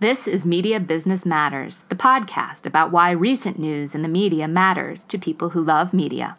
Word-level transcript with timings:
This 0.00 0.26
is 0.26 0.44
Media 0.44 0.80
Business 0.80 1.24
Matters, 1.24 1.84
the 1.88 1.94
podcast 1.94 2.66
about 2.66 2.90
why 2.90 3.12
recent 3.12 3.60
news 3.60 3.94
in 3.94 4.02
the 4.02 4.08
media 4.08 4.48
matters 4.48 5.04
to 5.04 5.16
people 5.16 5.50
who 5.50 5.62
love 5.62 5.94
media. 5.94 6.36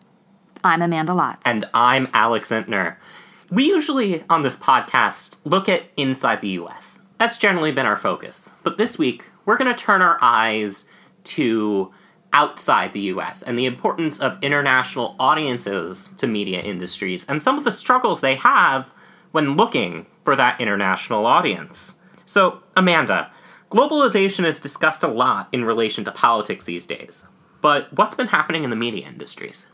I'm 0.61 0.81
Amanda 0.81 1.13
Lotz. 1.13 1.41
And 1.45 1.63
I'm 1.73 2.09
Alex 2.11 2.51
Intner. 2.51 2.97
We 3.49 3.63
usually, 3.63 4.25
on 4.29 4.41
this 4.41 4.57
podcast, 4.57 5.39
look 5.45 5.69
at 5.69 5.85
inside 5.95 6.41
the 6.41 6.49
US. 6.49 7.03
That's 7.17 7.37
generally 7.37 7.71
been 7.71 7.85
our 7.85 7.95
focus. 7.95 8.51
But 8.63 8.77
this 8.77 8.99
week, 8.99 9.29
we're 9.45 9.57
going 9.57 9.73
to 9.73 9.83
turn 9.83 10.01
our 10.01 10.17
eyes 10.21 10.89
to 11.23 11.93
outside 12.33 12.91
the 12.91 12.99
US 13.13 13.41
and 13.41 13.57
the 13.57 13.65
importance 13.65 14.19
of 14.19 14.37
international 14.43 15.15
audiences 15.17 16.09
to 16.17 16.27
media 16.27 16.59
industries 16.59 17.25
and 17.25 17.41
some 17.41 17.57
of 17.57 17.63
the 17.63 17.71
struggles 17.71 18.19
they 18.19 18.35
have 18.35 18.89
when 19.31 19.55
looking 19.55 20.07
for 20.25 20.35
that 20.35 20.59
international 20.59 21.25
audience. 21.25 22.01
So, 22.25 22.59
Amanda, 22.75 23.31
globalization 23.75 24.45
is 24.45 24.59
discussed 24.59 25.03
a 25.03 25.07
lot 25.07 25.49
in 25.51 25.65
relation 25.65 26.05
to 26.05 26.11
politics 26.11 26.63
these 26.63 26.85
days. 26.85 27.27
But 27.59 27.91
what's 27.97 28.15
been 28.15 28.27
happening 28.27 28.63
in 28.63 28.69
the 28.69 28.75
media 28.75 29.05
industries? 29.07 29.69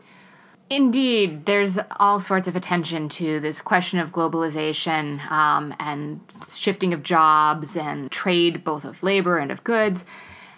Indeed, 0.71 1.45
there's 1.45 1.77
all 1.99 2.19
sorts 2.19 2.47
of 2.47 2.55
attention 2.55 3.09
to 3.09 3.39
this 3.41 3.61
question 3.61 3.99
of 3.99 4.11
globalization 4.11 5.19
um, 5.29 5.75
and 5.79 6.19
shifting 6.51 6.93
of 6.93 7.03
jobs 7.03 7.77
and 7.77 8.09
trade, 8.09 8.63
both 8.63 8.85
of 8.85 9.03
labor 9.03 9.37
and 9.37 9.51
of 9.51 9.63
goods. 9.63 10.03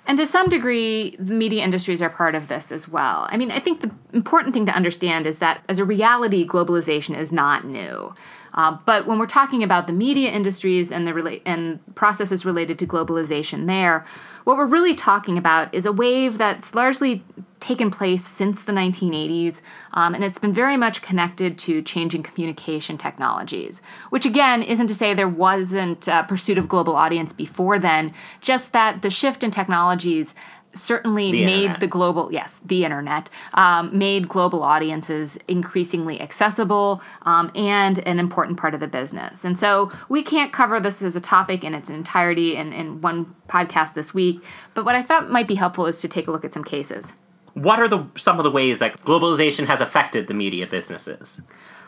And 0.05 0.17
to 0.19 0.25
some 0.25 0.49
degree, 0.49 1.15
the 1.17 1.33
media 1.33 1.63
industries 1.63 2.01
are 2.01 2.09
part 2.09 2.35
of 2.35 2.47
this 2.47 2.71
as 2.71 2.87
well. 2.87 3.27
I 3.29 3.37
mean, 3.37 3.51
I 3.51 3.59
think 3.59 3.81
the 3.81 3.91
important 4.13 4.53
thing 4.53 4.67
to 4.67 4.75
understand 4.75 5.25
is 5.25 5.39
that 5.39 5.63
as 5.67 5.79
a 5.79 5.85
reality, 5.85 6.47
globalization 6.47 7.17
is 7.17 7.33
not 7.33 7.65
new. 7.65 8.13
Uh, 8.53 8.77
but 8.85 9.07
when 9.07 9.17
we're 9.17 9.25
talking 9.25 9.63
about 9.63 9.87
the 9.87 9.93
media 9.93 10.29
industries 10.29 10.91
and 10.91 11.07
the 11.07 11.11
rela- 11.11 11.41
and 11.45 11.79
processes 11.95 12.45
related 12.45 12.77
to 12.79 12.87
globalization 12.87 13.67
there, 13.67 14.05
what 14.43 14.57
we're 14.57 14.65
really 14.65 14.93
talking 14.93 15.37
about 15.37 15.73
is 15.73 15.85
a 15.85 15.91
wave 15.91 16.37
that's 16.37 16.75
largely 16.75 17.23
taken 17.59 17.89
place 17.89 18.25
since 18.25 18.63
the 18.63 18.73
1980s, 18.73 19.61
um, 19.93 20.13
and 20.13 20.21
it's 20.21 20.37
been 20.37 20.53
very 20.53 20.75
much 20.75 21.01
connected 21.01 21.57
to 21.57 21.81
changing 21.81 22.21
communication 22.21 22.97
technologies, 22.97 23.81
which 24.09 24.25
again 24.25 24.61
isn't 24.61 24.87
to 24.87 24.95
say 24.95 25.13
there 25.13 25.29
wasn't 25.29 26.07
a 26.09 26.25
pursuit 26.27 26.57
of 26.57 26.67
global 26.67 26.95
audience 26.95 27.31
before 27.31 27.79
then, 27.79 28.13
just 28.41 28.73
that 28.73 29.01
the 29.01 29.09
shift 29.09 29.43
in 29.43 29.49
technologies 29.51 30.35
certainly 30.75 31.31
The 31.31 31.45
made 31.45 31.61
internet. 31.63 31.79
the 31.79 31.87
global 31.87 32.31
yes 32.31 32.59
the 32.65 32.83
internet 32.83 33.29
um, 33.53 33.97
made 33.97 34.27
global 34.27 34.63
audiences 34.63 35.37
increasingly 35.47 36.19
accessible 36.21 37.01
um, 37.23 37.51
and 37.55 37.99
an 38.07 38.19
important 38.19 38.57
part 38.57 38.73
of 38.73 38.79
the 38.79 38.87
business 38.87 39.45
and 39.45 39.57
so 39.57 39.91
we 40.09 40.23
can't 40.23 40.51
cover 40.51 40.79
this 40.79 41.01
as 41.01 41.15
a 41.15 41.21
topic 41.21 41.63
in 41.63 41.73
its 41.73 41.89
entirety 41.89 42.55
in, 42.55 42.73
in 42.73 43.01
one 43.01 43.35
podcast 43.47 43.93
this 43.93 44.13
week 44.13 44.41
but 44.73 44.83
what 44.85 44.95
i 44.95 45.03
thought 45.03 45.29
might 45.29 45.47
be 45.47 45.55
helpful 45.55 45.85
is 45.85 46.01
to 46.01 46.07
take 46.07 46.27
a 46.27 46.31
look 46.31 46.43
at 46.45 46.53
some 46.53 46.63
cases 46.63 47.13
What 47.53 47.79
are 47.79 47.87
the 47.87 48.05
some 48.15 48.39
of 48.39 48.43
the 48.43 48.51
ways 48.51 48.79
that 48.79 48.99
globalization 49.05 49.65
has 49.67 49.79
affected 49.79 50.27
the 50.27 50.33
media 50.33 50.65
businesses? 50.65 51.41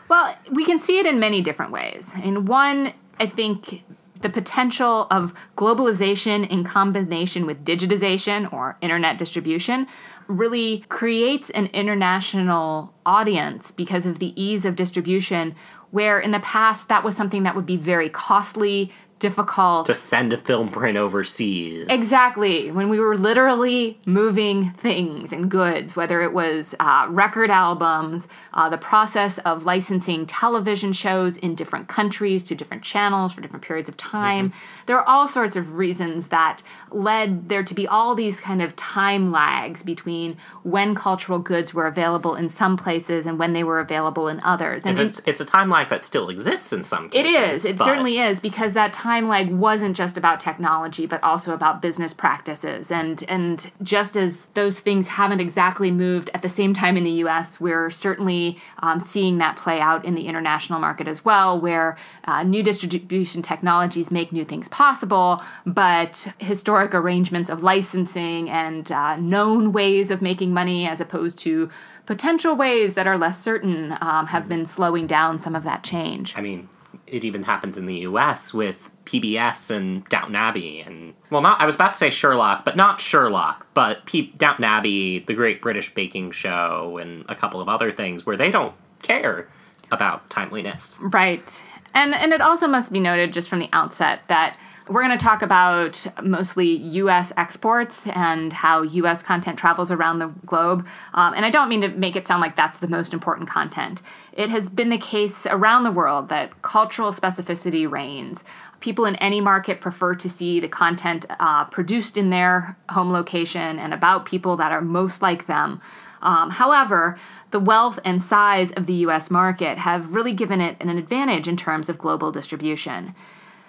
Well, 0.08 0.32
we 0.52 0.64
can 0.64 0.78
see 0.78 1.00
it 1.00 1.06
in 1.06 1.18
many 1.18 1.42
different 1.42 1.72
ways. 1.72 2.12
In 2.22 2.44
one, 2.44 2.92
I 3.18 3.26
think 3.26 3.82
the 4.22 4.30
potential 4.30 5.06
of 5.10 5.34
globalization 5.56 6.48
in 6.48 6.64
combination 6.64 7.46
with 7.46 7.64
digitization 7.64 8.52
or 8.52 8.76
internet 8.80 9.18
distribution 9.18 9.86
really 10.26 10.84
creates 10.88 11.50
an 11.50 11.66
international 11.66 12.92
audience 13.04 13.70
because 13.70 14.06
of 14.06 14.18
the 14.18 14.40
ease 14.40 14.64
of 14.64 14.76
distribution, 14.76 15.54
where 15.90 16.18
in 16.18 16.30
the 16.30 16.40
past 16.40 16.88
that 16.88 17.04
was 17.04 17.16
something 17.16 17.44
that 17.44 17.54
would 17.54 17.66
be 17.66 17.76
very 17.76 18.08
costly, 18.08 18.92
difficult. 19.18 19.86
To 19.86 19.94
send 19.94 20.32
a 20.32 20.38
film 20.38 20.68
print 20.68 20.98
overseas. 20.98 21.86
Exactly. 21.88 22.70
When 22.70 22.88
we 22.88 23.00
were 23.00 23.16
literally 23.16 23.98
moving 24.04 24.72
things 24.72 25.32
and 25.32 25.50
goods, 25.50 25.96
whether 25.96 26.20
it 26.20 26.34
was 26.34 26.74
uh, 26.78 27.06
record 27.08 27.50
albums, 27.50 28.28
uh, 28.52 28.68
the 28.68 28.78
process 28.78 29.38
of 29.38 29.64
licensing 29.64 30.26
television 30.26 30.92
shows 30.92 31.38
in 31.38 31.54
different 31.54 31.88
countries 31.88 32.44
to 32.44 32.54
different 32.54 32.82
channels 32.82 33.32
for 33.32 33.40
different 33.40 33.64
periods 33.64 33.88
of 33.88 33.96
time, 33.96 34.52
there 34.84 34.98
are 34.98 35.08
all 35.08 35.26
sorts 35.26 35.56
of 35.56 35.74
reasons 35.74 36.26
that 36.28 36.62
led 36.90 37.48
there 37.48 37.62
to 37.64 37.74
be 37.74 37.86
all 37.88 38.14
these 38.14 38.40
kind 38.40 38.60
of 38.60 38.76
time 38.76 39.32
lags 39.32 39.82
between 39.82 40.36
when 40.62 40.94
cultural 40.94 41.38
goods 41.38 41.72
were 41.72 41.86
available 41.86 42.34
in 42.34 42.48
some 42.50 42.76
places 42.76 43.24
and 43.24 43.38
when 43.38 43.54
they 43.54 43.64
were 43.64 43.80
available 43.80 44.28
in 44.28 44.40
others. 44.40 44.82
And 44.84 44.98
It's, 44.98 45.22
it's 45.24 45.40
a 45.40 45.44
time 45.44 45.70
lag 45.70 45.88
that 45.88 46.04
still 46.04 46.28
exists 46.28 46.72
in 46.72 46.82
some 46.82 47.06
it 47.06 47.24
cases. 47.24 47.64
is. 47.64 47.70
It 47.70 47.78
certainly 47.78 48.18
is 48.18 48.40
because 48.40 48.74
that 48.74 48.92
time 48.92 49.05
lag 49.28 49.50
wasn't 49.50 49.96
just 49.96 50.16
about 50.16 50.40
technology, 50.40 51.06
but 51.06 51.22
also 51.22 51.54
about 51.54 51.80
business 51.80 52.12
practices. 52.12 52.90
And 52.90 53.24
and 53.28 53.70
just 53.82 54.16
as 54.16 54.46
those 54.54 54.80
things 54.80 55.08
haven't 55.08 55.40
exactly 55.40 55.90
moved 55.90 56.30
at 56.34 56.42
the 56.42 56.48
same 56.48 56.74
time 56.74 56.96
in 56.96 57.04
the 57.04 57.10
U.S., 57.22 57.60
we're 57.60 57.90
certainly 57.90 58.58
um, 58.80 59.00
seeing 59.00 59.38
that 59.38 59.56
play 59.56 59.80
out 59.80 60.04
in 60.04 60.14
the 60.14 60.26
international 60.26 60.80
market 60.80 61.08
as 61.08 61.24
well, 61.24 61.60
where 61.60 61.96
uh, 62.24 62.42
new 62.42 62.62
distribution 62.62 63.42
technologies 63.42 64.10
make 64.10 64.32
new 64.32 64.44
things 64.44 64.68
possible, 64.68 65.42
but 65.64 66.32
historic 66.38 66.94
arrangements 66.94 67.48
of 67.48 67.62
licensing 67.62 68.50
and 68.50 68.92
uh, 68.92 69.16
known 69.16 69.72
ways 69.72 70.10
of 70.10 70.20
making 70.20 70.52
money, 70.52 70.86
as 70.86 71.00
opposed 71.00 71.38
to 71.38 71.70
potential 72.06 72.54
ways 72.54 72.94
that 72.94 73.06
are 73.06 73.18
less 73.18 73.40
certain, 73.40 73.96
um, 74.00 74.26
have 74.26 74.48
been 74.48 74.64
slowing 74.64 75.06
down 75.06 75.38
some 75.38 75.54
of 75.54 75.64
that 75.64 75.82
change. 75.82 76.36
I 76.36 76.40
mean, 76.40 76.68
it 77.06 77.24
even 77.24 77.44
happens 77.44 77.76
in 77.76 77.86
the 77.86 77.94
U.S. 77.98 78.52
with 78.52 78.90
PBS 79.04 79.70
and 79.70 80.04
Downton 80.08 80.36
Abbey, 80.36 80.80
and 80.80 81.14
well, 81.30 81.40
not 81.40 81.60
I 81.60 81.66
was 81.66 81.74
about 81.74 81.92
to 81.92 81.98
say 81.98 82.10
Sherlock, 82.10 82.64
but 82.64 82.76
not 82.76 83.00
Sherlock, 83.00 83.66
but 83.74 84.04
P- 84.06 84.32
Downton 84.36 84.64
Abbey, 84.64 85.20
The 85.20 85.34
Great 85.34 85.62
British 85.62 85.94
Baking 85.94 86.32
Show, 86.32 86.98
and 86.98 87.24
a 87.28 87.34
couple 87.34 87.60
of 87.60 87.68
other 87.68 87.90
things 87.90 88.26
where 88.26 88.36
they 88.36 88.50
don't 88.50 88.74
care 89.02 89.48
about 89.92 90.28
timeliness. 90.30 90.98
Right. 91.00 91.62
And 91.94 92.14
and 92.14 92.32
it 92.32 92.40
also 92.40 92.66
must 92.66 92.92
be 92.92 93.00
noted 93.00 93.32
just 93.32 93.48
from 93.48 93.60
the 93.60 93.68
outset 93.72 94.20
that 94.28 94.58
we're 94.88 95.02
going 95.02 95.16
to 95.18 95.24
talk 95.24 95.42
about 95.42 96.06
mostly 96.22 96.68
U.S. 96.68 97.32
exports 97.36 98.06
and 98.08 98.52
how 98.52 98.82
U.S. 98.82 99.22
content 99.22 99.58
travels 99.58 99.90
around 99.90 100.20
the 100.20 100.28
globe. 100.46 100.86
Um, 101.14 101.34
and 101.34 101.44
I 101.44 101.50
don't 101.50 101.68
mean 101.68 101.80
to 101.80 101.88
make 101.88 102.14
it 102.14 102.26
sound 102.26 102.40
like 102.40 102.54
that's 102.54 102.78
the 102.78 102.86
most 102.86 103.12
important 103.12 103.48
content. 103.48 104.00
It 104.32 104.48
has 104.50 104.68
been 104.68 104.90
the 104.90 104.98
case 104.98 105.44
around 105.46 105.82
the 105.82 105.90
world 105.90 106.28
that 106.28 106.62
cultural 106.62 107.10
specificity 107.10 107.90
reigns. 107.90 108.44
People 108.78 109.06
in 109.06 109.16
any 109.16 109.40
market 109.40 109.80
prefer 109.80 110.14
to 110.14 110.30
see 110.30 110.60
the 110.60 110.68
content 110.68 111.26
uh, 111.40 111.64
produced 111.64 112.16
in 112.16 112.30
their 112.30 112.76
home 112.90 113.10
location 113.10 113.80
and 113.80 113.92
about 113.92 114.26
people 114.26 114.56
that 114.58 114.70
are 114.70 114.82
most 114.82 115.20
like 115.20 115.46
them. 115.46 115.80
Um, 116.22 116.50
however, 116.50 117.18
the 117.50 117.60
wealth 117.60 117.98
and 118.04 118.22
size 118.22 118.72
of 118.72 118.86
the 118.86 118.94
US 119.06 119.30
market 119.30 119.78
have 119.78 120.14
really 120.14 120.32
given 120.32 120.60
it 120.60 120.76
an 120.80 120.90
advantage 120.90 121.48
in 121.48 121.56
terms 121.56 121.88
of 121.88 121.98
global 121.98 122.30
distribution. 122.30 123.14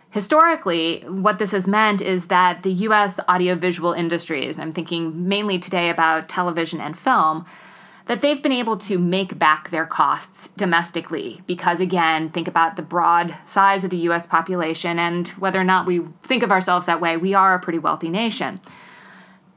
Historically, 0.09 1.01
what 1.01 1.37
this 1.37 1.51
has 1.51 1.67
meant 1.67 2.01
is 2.01 2.27
that 2.27 2.63
the 2.63 2.71
US 2.71 3.19
audiovisual 3.27 3.93
industries, 3.93 4.57
I'm 4.57 4.71
thinking 4.71 5.27
mainly 5.27 5.59
today 5.59 5.89
about 5.89 6.29
television 6.29 6.79
and 6.79 6.97
film, 6.97 7.45
that 8.07 8.21
they've 8.21 8.41
been 8.41 8.53
able 8.53 8.77
to 8.77 8.97
make 8.97 9.37
back 9.37 9.69
their 9.69 9.85
costs 9.85 10.49
domestically 10.57 11.41
because 11.45 11.79
again 11.79 12.29
think 12.29 12.47
about 12.47 12.75
the 12.75 12.81
broad 12.81 13.35
size 13.45 13.83
of 13.83 13.89
the 13.89 13.97
US 14.09 14.25
population 14.25 14.97
and 14.97 15.27
whether 15.29 15.59
or 15.59 15.65
not 15.65 15.85
we 15.85 16.01
think 16.23 16.41
of 16.41 16.51
ourselves 16.51 16.85
that 16.85 17.01
way 17.01 17.17
we 17.17 17.33
are 17.33 17.53
a 17.53 17.59
pretty 17.59 17.79
wealthy 17.79 18.09
nation 18.09 18.59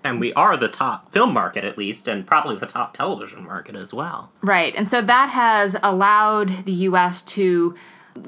And 0.03 0.19
we 0.19 0.33
are 0.33 0.57
the 0.57 0.69
top 0.69 1.13
film 1.13 1.33
market, 1.35 1.63
at 1.63 1.77
least, 1.77 2.09
and 2.09 2.27
probably 2.27 2.57
the 2.57 2.67
top 2.67 2.95
television 2.95 3.45
market 3.45 3.77
as 3.77 3.93
well. 3.93 4.33
Right. 4.41 4.75
And 4.75 4.89
so 4.89 5.03
that 5.03 5.29
has 5.29 5.77
allowed 5.83 6.65
the 6.65 6.73
US 6.89 7.23
to 7.37 7.75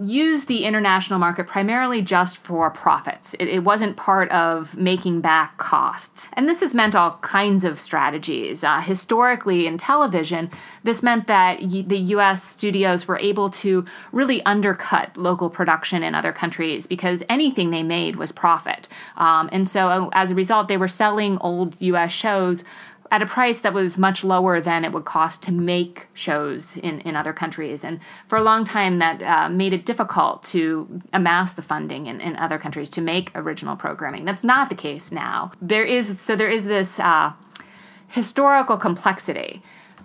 use 0.00 0.47
the 0.47 0.64
international 0.64 1.19
market 1.19 1.47
primarily 1.47 2.03
just 2.03 2.38
for 2.38 2.70
profits. 2.70 3.34
It, 3.34 3.48
it 3.48 3.64
wasn't 3.64 3.97
part 3.97 4.30
of 4.30 4.76
making 4.76 5.20
back 5.20 5.58
costs. 5.58 6.26
And 6.34 6.49
this 6.49 6.61
has 6.61 6.75
meant 6.75 6.94
all 6.94 7.19
kinds 7.22 7.64
of 7.64 7.81
strategies. 7.81 8.64
Uh, 8.64 8.81
historically, 8.81 9.67
in 9.67 9.78
television, 9.78 10.50
this 10.84 11.02
meant 11.02 11.26
that 11.26 11.61
y- 11.62 11.84
the 11.87 11.99
US 11.99 12.43
studios 12.43 13.06
were 13.06 13.19
able 13.19 13.50
to 13.50 13.84
really 14.12 14.43
undercut 14.44 15.17
local 15.17 15.50
production 15.50 16.02
in 16.02 16.14
other 16.14 16.32
countries 16.32 16.87
because 16.87 17.22
anything 17.28 17.70
they 17.70 17.82
made 17.82 18.17
was 18.17 18.32
profit. 18.32 18.88
Um, 19.17 19.49
and 19.52 19.67
so 19.69 20.11
as 20.12 20.31
a 20.31 20.34
result, 20.34 20.69
they 20.69 20.76
were 20.76 20.88
selling 20.88 21.38
old 21.38 21.76
US 21.81 22.12
shows 22.12 22.64
at 23.12 23.20
a 23.20 23.26
price 23.26 23.61
that 23.61 23.75
was 23.75 23.99
much 23.99 24.25
lower 24.25 24.59
than 24.59 24.87
it 24.87 24.93
would 24.93 25.05
cost 25.05 25.43
to 25.43 25.53
make 25.53 26.06
shows 26.14 26.79
in, 26.79 26.99
in 27.00 27.14
other 27.14 27.35
countries. 27.35 27.85
And 27.85 28.00
for 28.26 28.38
a 28.38 28.43
long 28.43 28.64
time, 28.64 29.00
that 29.00 29.23
uh, 29.23 29.50
made 29.50 29.75
it 29.75 29.85
difficult 29.85 30.43
to 30.44 31.03
amass 31.12 31.53
the 31.53 31.61
funding 31.61 32.06
in, 32.06 32.23
in 32.23 32.37
other 32.37 32.59
countries 32.59 32.88
to 32.91 33.03
make 33.03 33.31
original 33.35 33.76
programming. 33.76 34.25
That's 34.25 34.43
not 34.43 34.70
the 34.70 34.75
case 34.75 35.12
now. 35.12 35.53
There 35.61 35.85
is 35.85 36.19
so 36.20 36.35
there 36.35 36.50
is 36.50 36.64
this 36.64 36.99
uh, 36.99 37.35
historical 38.09 38.79
complexity. 38.79 39.62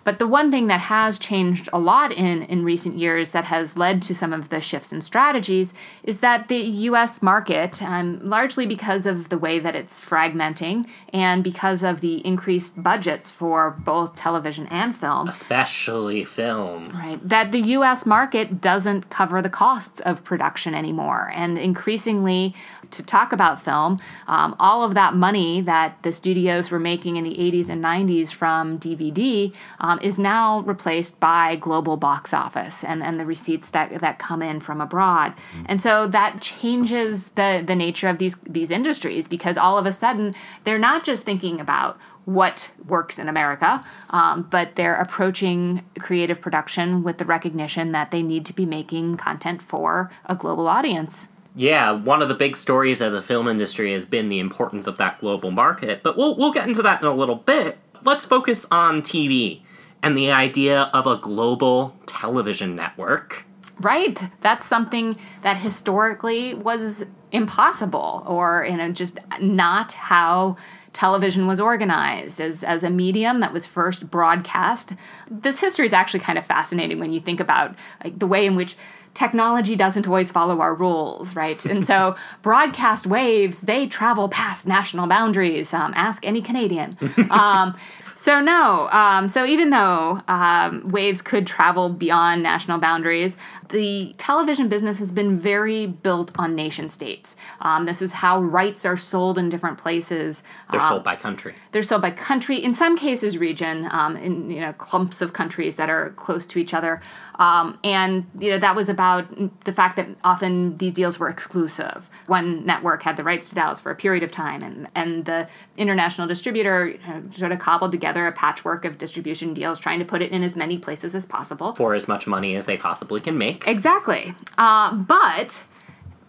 But 0.08 0.20
the 0.20 0.28
one 0.28 0.52
thing 0.52 0.68
that 0.68 0.80
has 0.80 1.20
changed 1.20 1.68
a 1.74 1.80
lot 1.80 2.14
in, 2.14 2.44
in 2.44 2.64
recent 2.64 2.98
years 2.98 3.34
that 3.34 3.44
has 3.44 3.76
led 3.76 4.02
to 4.04 4.16
some 4.16 4.32
of 4.32 4.48
the 4.48 4.62
shifts 4.62 4.94
in 4.94 5.02
strategies 5.02 5.74
is 6.02 6.20
that 6.20 6.48
the 6.48 6.56
US 6.56 7.22
market, 7.22 7.84
um, 7.84 8.22
largely 8.24 8.66
because 8.66 9.06
of 9.06 9.28
the 9.28 9.38
way 9.38 9.60
that 9.60 9.76
it's 9.76 10.02
fragmenting 10.06 10.88
and 11.12 11.44
because 11.44 11.84
of 11.84 12.00
the 12.00 12.26
increased 12.26 12.82
budgets 12.82 13.30
for 13.30 13.72
both 13.72 14.16
television 14.16 14.66
and 14.68 14.96
film, 14.96 15.28
Especially 15.28 16.24
film. 16.24 16.90
Right. 16.94 17.20
That 17.28 17.52
the 17.52 17.60
US 17.76 18.06
market 18.06 18.62
doesn't 18.62 19.10
cover 19.10 19.42
the 19.42 19.50
costs 19.50 20.00
of 20.00 20.24
production 20.24 20.74
anymore. 20.74 21.34
And 21.36 21.58
increasingly, 21.58 22.56
to 22.92 23.04
talk 23.04 23.34
about 23.34 23.62
film, 23.62 24.00
um, 24.28 24.56
all 24.60 24.84
of 24.84 24.94
that 24.94 25.14
money 25.14 25.60
that 25.62 26.02
the 26.04 26.14
studios 26.14 26.72
were 26.72 26.80
making 26.80 27.18
in 27.18 27.24
the 27.24 27.36
80s 27.36 27.70
and 27.70 27.84
90s 27.84 28.32
from 28.32 28.80
DVD 28.80 29.54
um, 29.80 29.97
is 30.02 30.20
now 30.20 30.62
replaced 30.62 31.20
by 31.20 31.56
global 31.56 31.98
box 31.98 32.34
office 32.34 32.84
and, 32.84 33.04
and 33.04 33.20
the 33.20 33.26
receipts 33.26 33.70
that, 33.70 34.02
that 34.02 34.20
come 34.20 34.42
in 34.42 34.60
from 34.60 34.82
abroad. 34.82 35.34
And 35.66 35.80
so 35.82 36.08
that 36.08 36.42
changes 36.42 37.30
the, 37.30 37.64
the 37.66 37.76
nature 37.76 38.10
of 38.10 38.18
these, 38.18 38.36
these 38.48 38.72
industries 38.72 39.28
because 39.28 39.58
all 39.58 39.78
of 39.78 39.86
a 39.86 39.92
sudden 39.92 40.36
they're 40.64 40.80
not 40.80 41.04
just 41.04 41.26
thinking 41.26 41.60
about 41.60 41.98
what 42.26 42.70
works 42.86 43.20
in 43.20 43.30
America, 43.30 43.84
um, 44.10 44.46
but 44.50 44.76
they're 44.76 45.00
approaching 45.00 45.82
creative 45.98 46.42
production 46.42 47.02
with 47.02 47.20
the 47.20 47.26
recognition 47.26 47.94
that 47.94 48.12
they 48.12 48.22
need 48.22 48.46
to 48.46 48.52
be 48.52 48.66
making 48.66 49.16
content 49.16 49.62
for 49.62 50.12
a 50.26 50.36
global 50.36 50.68
audience. 50.68 51.30
Yeah, 51.56 51.92
one 51.92 52.22
of 52.22 52.28
the 52.28 52.36
big 52.36 52.58
stories 52.58 53.00
of 53.00 53.14
the 53.14 53.22
film 53.22 53.48
industry 53.48 53.94
has 53.94 54.06
been 54.06 54.28
the 54.28 54.40
importance 54.40 54.88
of 54.88 54.98
that 54.98 55.22
global 55.22 55.52
market, 55.52 56.04
but 56.04 56.18
we'll, 56.18 56.36
we'll 56.36 56.52
get 56.52 56.68
into 56.68 56.82
that 56.82 57.02
in 57.02 57.08
a 57.08 57.14
little 57.14 57.36
bit. 57.36 57.78
Let's 58.04 58.26
focus 58.26 58.66
on 58.70 59.02
TV 59.02 59.62
and 60.08 60.18
the 60.18 60.32
idea 60.32 60.90
of 60.94 61.06
a 61.06 61.18
global 61.18 61.94
television 62.06 62.76
network. 62.76 63.46
Right. 63.82 64.18
That's 64.42 64.66
something 64.66 65.18
that 65.44 65.58
historically 65.58 66.54
was 66.56 67.06
impossible 67.34 68.24
or 68.26 68.66
you 68.70 68.78
know 68.78 68.90
just 68.90 69.20
not 69.42 69.92
how 69.92 70.56
television 70.94 71.46
was 71.46 71.60
organized 71.60 72.40
as, 72.40 72.64
as 72.64 72.86
a 72.86 72.90
medium 72.90 73.42
that 73.42 73.52
was 73.52 73.68
first 73.68 74.10
broadcast. 74.10 74.94
This 75.30 75.60
history 75.60 75.86
is 75.86 75.92
actually 75.92 76.22
kind 76.22 76.40
of 76.40 76.46
fascinating 76.46 77.00
when 77.00 77.12
you 77.12 77.20
think 77.20 77.42
about 77.42 77.76
like 78.04 78.18
the 78.18 78.28
way 78.28 78.46
in 78.46 78.56
which 78.56 78.78
technology 79.14 79.76
doesn't 79.76 80.08
always 80.08 80.32
follow 80.32 80.62
our 80.62 80.74
rules, 80.74 81.36
right? 81.36 81.66
And 81.66 81.84
so 81.84 82.16
broadcast 82.42 83.06
waves, 83.06 83.62
they 83.62 83.88
travel 83.88 84.30
past 84.30 84.68
national 84.68 85.08
boundaries. 85.08 85.74
Um, 85.74 85.92
ask 85.96 86.26
any 86.26 86.42
Canadian. 86.42 86.98
Um, 87.30 87.76
so 88.18 88.42
no, 88.42 88.90
um, 88.90 89.30
so 89.30 89.46
even 89.46 89.70
though 89.70 90.20
um, 90.28 90.90
waves 90.90 91.22
could 91.22 91.46
travel 91.46 91.90
beyond 91.90 92.42
national 92.42 92.80
boundaries, 92.80 93.38
the 93.70 94.14
television 94.18 94.68
business 94.70 95.00
has 95.00 95.12
been 95.12 95.38
very 95.38 95.88
built 95.88 96.32
on 96.38 96.56
nation 96.56 96.88
states. 96.90 97.36
Um, 97.62 97.86
this 97.86 98.02
is 98.02 98.12
how 98.14 98.42
rights 98.42 98.86
are 98.86 98.98
sold 98.98 99.38
in 99.38 99.50
different 99.50 99.78
places. 99.78 100.44
They're 100.72 100.82
Um, 100.82 100.88
sold 100.88 101.04
by 101.04 101.16
country. 101.16 101.54
they're 101.72 101.84
sold 101.84 102.02
by 102.02 102.12
country, 102.12 102.58
in 102.58 102.74
some 102.74 102.98
cases 102.98 103.38
region, 103.38 103.88
um, 103.92 104.16
in 104.18 104.50
you 104.50 104.62
know 104.62 104.74
clumps 104.74 105.22
of 105.22 105.34
countries 105.34 105.76
that 105.76 105.90
are 105.90 106.10
close 106.16 106.46
to 106.48 106.60
each 106.60 106.74
other, 106.74 107.02
um, 107.40 107.78
and 107.84 108.26
you 108.40 108.52
know 108.52 108.58
that 108.60 108.76
was 108.76 108.90
about 108.90 109.26
the 109.66 109.74
fact 109.74 109.96
that 109.98 110.08
often 110.24 110.76
these 110.78 110.94
deals 110.94 111.20
were 111.20 111.30
exclusive. 111.30 112.10
One 112.28 112.66
network 112.66 113.04
had 113.04 113.18
the 113.18 113.24
rights 113.24 113.50
to 113.50 113.56
Dallas 113.56 113.80
for 113.82 113.92
a 113.92 113.96
period 113.96 114.24
of 114.24 114.32
time, 114.32 114.62
and 114.64 114.88
and 114.96 115.26
the 115.26 115.48
international 115.78 116.28
distributor 116.28 116.88
you 116.90 117.00
know, 117.08 117.24
sort 117.34 117.52
of 117.52 117.60
cobbled 117.60 117.92
together 117.92 118.28
a 118.28 118.32
patchwork 118.32 118.86
of 118.86 118.98
distribution 118.98 119.54
deals, 119.54 119.80
trying 119.80 120.00
to 120.00 120.06
put 120.06 120.22
it 120.22 120.32
in 120.32 120.44
as 120.44 120.56
many 120.56 120.78
places 120.78 121.14
as 121.16 121.26
possible. 121.26 121.74
For 121.76 121.94
as 121.94 122.08
much 122.08 122.28
money 122.28 122.56
as 122.56 122.66
they 122.66 122.78
possibly 122.78 123.20
can 123.22 123.38
make. 123.38 123.57
Exactly. 123.66 124.34
Uh, 124.58 124.94
but 124.94 125.64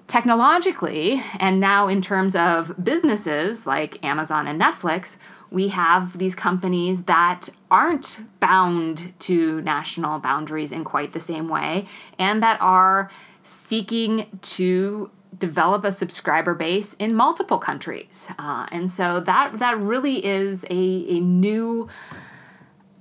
technologically, 0.07 1.23
and 1.39 1.61
now 1.61 1.87
in 1.89 2.01
terms 2.01 2.35
of 2.35 2.73
businesses 2.83 3.67
like 3.67 4.03
Amazon 4.05 4.47
and 4.47 4.61
Netflix, 4.61 5.19
we 5.51 5.69
have 5.69 6.19
these 6.19 6.35
companies 6.35 7.03
that 7.05 7.49
aren't 7.71 8.21
bound 8.41 9.13
to 9.21 9.61
national 9.63 10.19
boundaries 10.19 10.73
in 10.73 10.85
quite 10.85 11.13
the 11.13 11.21
same 11.21 11.49
way 11.49 11.87
and 12.19 12.43
that 12.43 12.61
are 12.61 13.11
seeking 13.43 14.27
to 14.43 15.11
develop 15.39 15.85
a 15.85 15.93
subscriber 15.93 16.55
base 16.55 16.95
in 16.95 17.15
multiple 17.15 17.59
countries. 17.59 18.29
Uh, 18.39 18.67
and 18.73 18.91
so 18.91 19.21
that 19.21 19.59
that 19.59 19.79
really 19.79 20.25
is 20.25 20.65
a, 20.65 21.07
a 21.09 21.21
new 21.21 21.89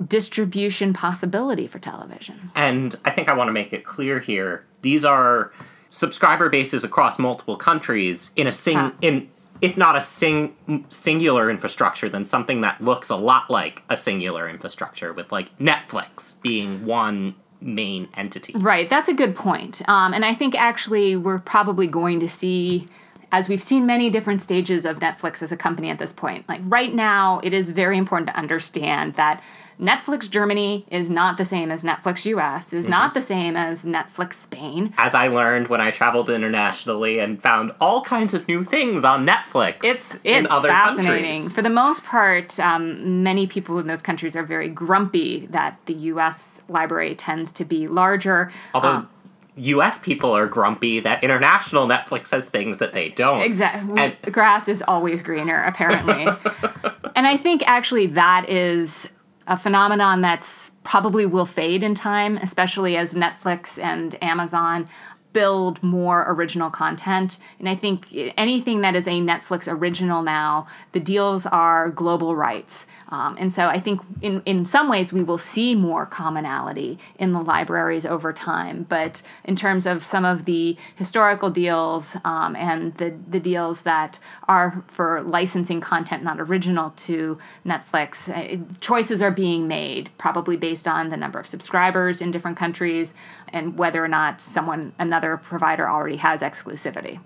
distribution 0.05 0.93
possibility 0.93 1.67
for 1.67 1.79
television. 1.79 2.51
And 2.55 2.95
I 3.05 3.09
think 3.09 3.29
I 3.29 3.33
want 3.33 3.47
to 3.47 3.51
make 3.51 3.73
it 3.73 3.83
clear 3.83 4.19
here 4.19 4.65
these 4.81 5.03
are 5.05 5.51
subscriber 5.89 6.49
bases 6.49 6.83
across 6.83 7.17
multiple 7.17 7.55
countries 7.57 8.31
in 8.35 8.45
a 8.47 8.53
sing 8.53 8.77
Huh. 8.77 8.91
in 9.01 9.29
if 9.59 9.75
not 9.75 9.95
a 9.95 10.03
sing 10.03 10.55
singular 10.89 11.49
infrastructure 11.49 12.09
then 12.09 12.23
something 12.23 12.61
that 12.61 12.79
looks 12.79 13.09
a 13.09 13.15
lot 13.15 13.49
like 13.49 13.81
a 13.89 13.97
singular 13.97 14.47
infrastructure 14.47 15.13
with 15.13 15.31
like 15.31 15.57
Netflix 15.57 16.39
being 16.41 16.85
one 16.85 17.33
main 17.59 18.07
entity. 18.15 18.53
Right, 18.55 18.87
that's 18.87 19.09
a 19.09 19.13
good 19.13 19.35
point. 19.35 19.81
Um, 19.89 20.13
and 20.13 20.23
I 20.23 20.33
think 20.35 20.53
actually 20.55 21.15
we're 21.15 21.39
probably 21.39 21.87
going 21.87 22.19
to 22.19 22.29
see, 22.29 22.87
as 23.31 23.49
we've 23.49 23.63
seen 23.63 23.85
many 23.87 24.11
different 24.11 24.43
stages 24.43 24.85
of 24.85 24.99
Netflix 24.99 25.41
as 25.41 25.51
a 25.51 25.57
company 25.57 25.89
at 25.89 25.97
this 25.97 26.13
point, 26.13 26.47
like 26.47 26.61
right 26.65 26.93
now, 26.93 27.39
it 27.43 27.53
is 27.55 27.71
very 27.71 27.97
important 27.97 28.27
to 28.27 28.37
understand 28.37 29.15
that 29.15 29.41
Netflix 29.79 30.27
Germany 30.29 30.85
is 30.89 31.11
not 31.11 31.37
the 31.37 31.45
same 31.45 31.69
as 31.69 31.83
Netflix 31.83 32.25
US, 32.25 32.73
is 32.73 32.87
not 32.87 33.13
the 33.13 33.21
same 33.21 33.55
as 33.55 33.85
Netflix 33.85 34.33
Spain. 34.33 34.93
As 34.97 35.13
I 35.13 35.27
learned 35.27 35.67
when 35.67 35.79
I 35.81 35.91
traveled 35.91 36.29
internationally 36.31 37.19
and 37.19 37.39
found 37.41 37.71
all 37.79 38.01
kinds 38.01 38.33
of 38.33 38.47
new 38.47 38.63
things 38.63 39.05
on 39.05 39.25
Netflix 39.27 39.77
It's 39.83 40.15
in 40.23 40.45
it's 40.45 40.53
other 40.53 40.69
fascinating. 40.69 41.31
countries. 41.33 41.51
For 41.51 41.61
the 41.61 41.69
most 41.69 42.03
part, 42.03 42.59
um, 42.59 43.21
many 43.21 43.45
people 43.45 43.77
in 43.77 43.85
those 43.85 44.01
countries 44.01 44.35
are 44.35 44.43
very 44.43 44.67
grumpy 44.69 45.45
that 45.51 45.77
the 45.85 45.93
U.S. 45.93 46.59
library 46.67 47.13
tends 47.13 47.51
to 47.53 47.65
be 47.65 47.87
larger. 47.87 48.51
Although 48.73 48.89
Um, 48.89 49.09
US 49.57 49.99
people 49.99 50.35
are 50.35 50.47
grumpy 50.47 50.99
that 51.01 51.23
international 51.23 51.87
Netflix 51.87 52.31
has 52.31 52.49
things 52.49 52.79
that 52.79 52.93
they 52.93 53.09
don't. 53.09 53.41
Exactly. 53.41 54.01
And- 54.01 54.33
grass 54.33 54.67
is 54.67 54.83
always 54.87 55.21
greener, 55.21 55.63
apparently. 55.63 56.23
and 57.15 57.27
I 57.27 57.37
think 57.37 57.61
actually 57.67 58.07
that 58.07 58.49
is 58.49 59.07
a 59.47 59.57
phenomenon 59.57 60.21
that's 60.21 60.71
probably 60.83 61.25
will 61.25 61.45
fade 61.45 61.81
in 61.81 61.95
time, 61.95 62.37
especially 62.37 62.97
as 62.97 63.13
Netflix 63.13 63.81
and 63.81 64.21
Amazon 64.21 64.87
build 65.33 65.81
more 65.83 66.25
original 66.27 66.69
content. 66.69 67.37
And 67.59 67.69
I 67.69 67.75
think 67.75 68.07
anything 68.37 68.81
that 68.81 68.95
is 68.95 69.07
a 69.07 69.21
Netflix 69.21 69.71
original 69.71 70.23
now, 70.23 70.67
the 70.93 70.99
deals 70.99 71.45
are 71.45 71.91
global 71.91 72.35
rights. 72.35 72.85
Um, 73.09 73.37
and 73.39 73.51
so 73.51 73.67
I 73.67 73.79
think 73.79 74.01
in, 74.21 74.41
in 74.45 74.65
some 74.65 74.89
ways 74.89 75.13
we 75.13 75.23
will 75.23 75.37
see 75.37 75.75
more 75.75 76.05
commonality 76.05 76.99
in 77.17 77.31
the 77.31 77.39
libraries 77.39 78.05
over 78.05 78.33
time. 78.33 78.85
But 78.89 79.21
in 79.43 79.55
terms 79.55 79.85
of 79.85 80.03
some 80.03 80.25
of 80.25 80.45
the 80.45 80.75
historical 80.95 81.49
deals 81.49 82.17
um, 82.25 82.55
and 82.55 82.93
the, 82.95 83.15
the 83.29 83.39
deals 83.39 83.81
that 83.81 84.19
are 84.47 84.83
for 84.87 85.21
licensing 85.23 85.79
content 85.79 86.23
not 86.23 86.39
original 86.39 86.91
to 86.91 87.37
Netflix, 87.65 88.29
uh, 88.29 88.57
choices 88.81 89.21
are 89.21 89.31
being 89.31 89.67
made, 89.67 90.09
probably 90.17 90.57
based 90.57 90.87
on 90.87 91.09
the 91.09 91.17
number 91.17 91.39
of 91.39 91.47
subscribers 91.47 92.21
in 92.21 92.31
different 92.31 92.57
countries 92.57 93.13
and 93.53 93.77
whether 93.77 94.03
or 94.03 94.07
not 94.07 94.41
someone, 94.41 94.93
another 94.99 95.37
provider 95.37 95.89
already 95.89 96.17
has 96.17 96.41
exclusivity. 96.41 97.19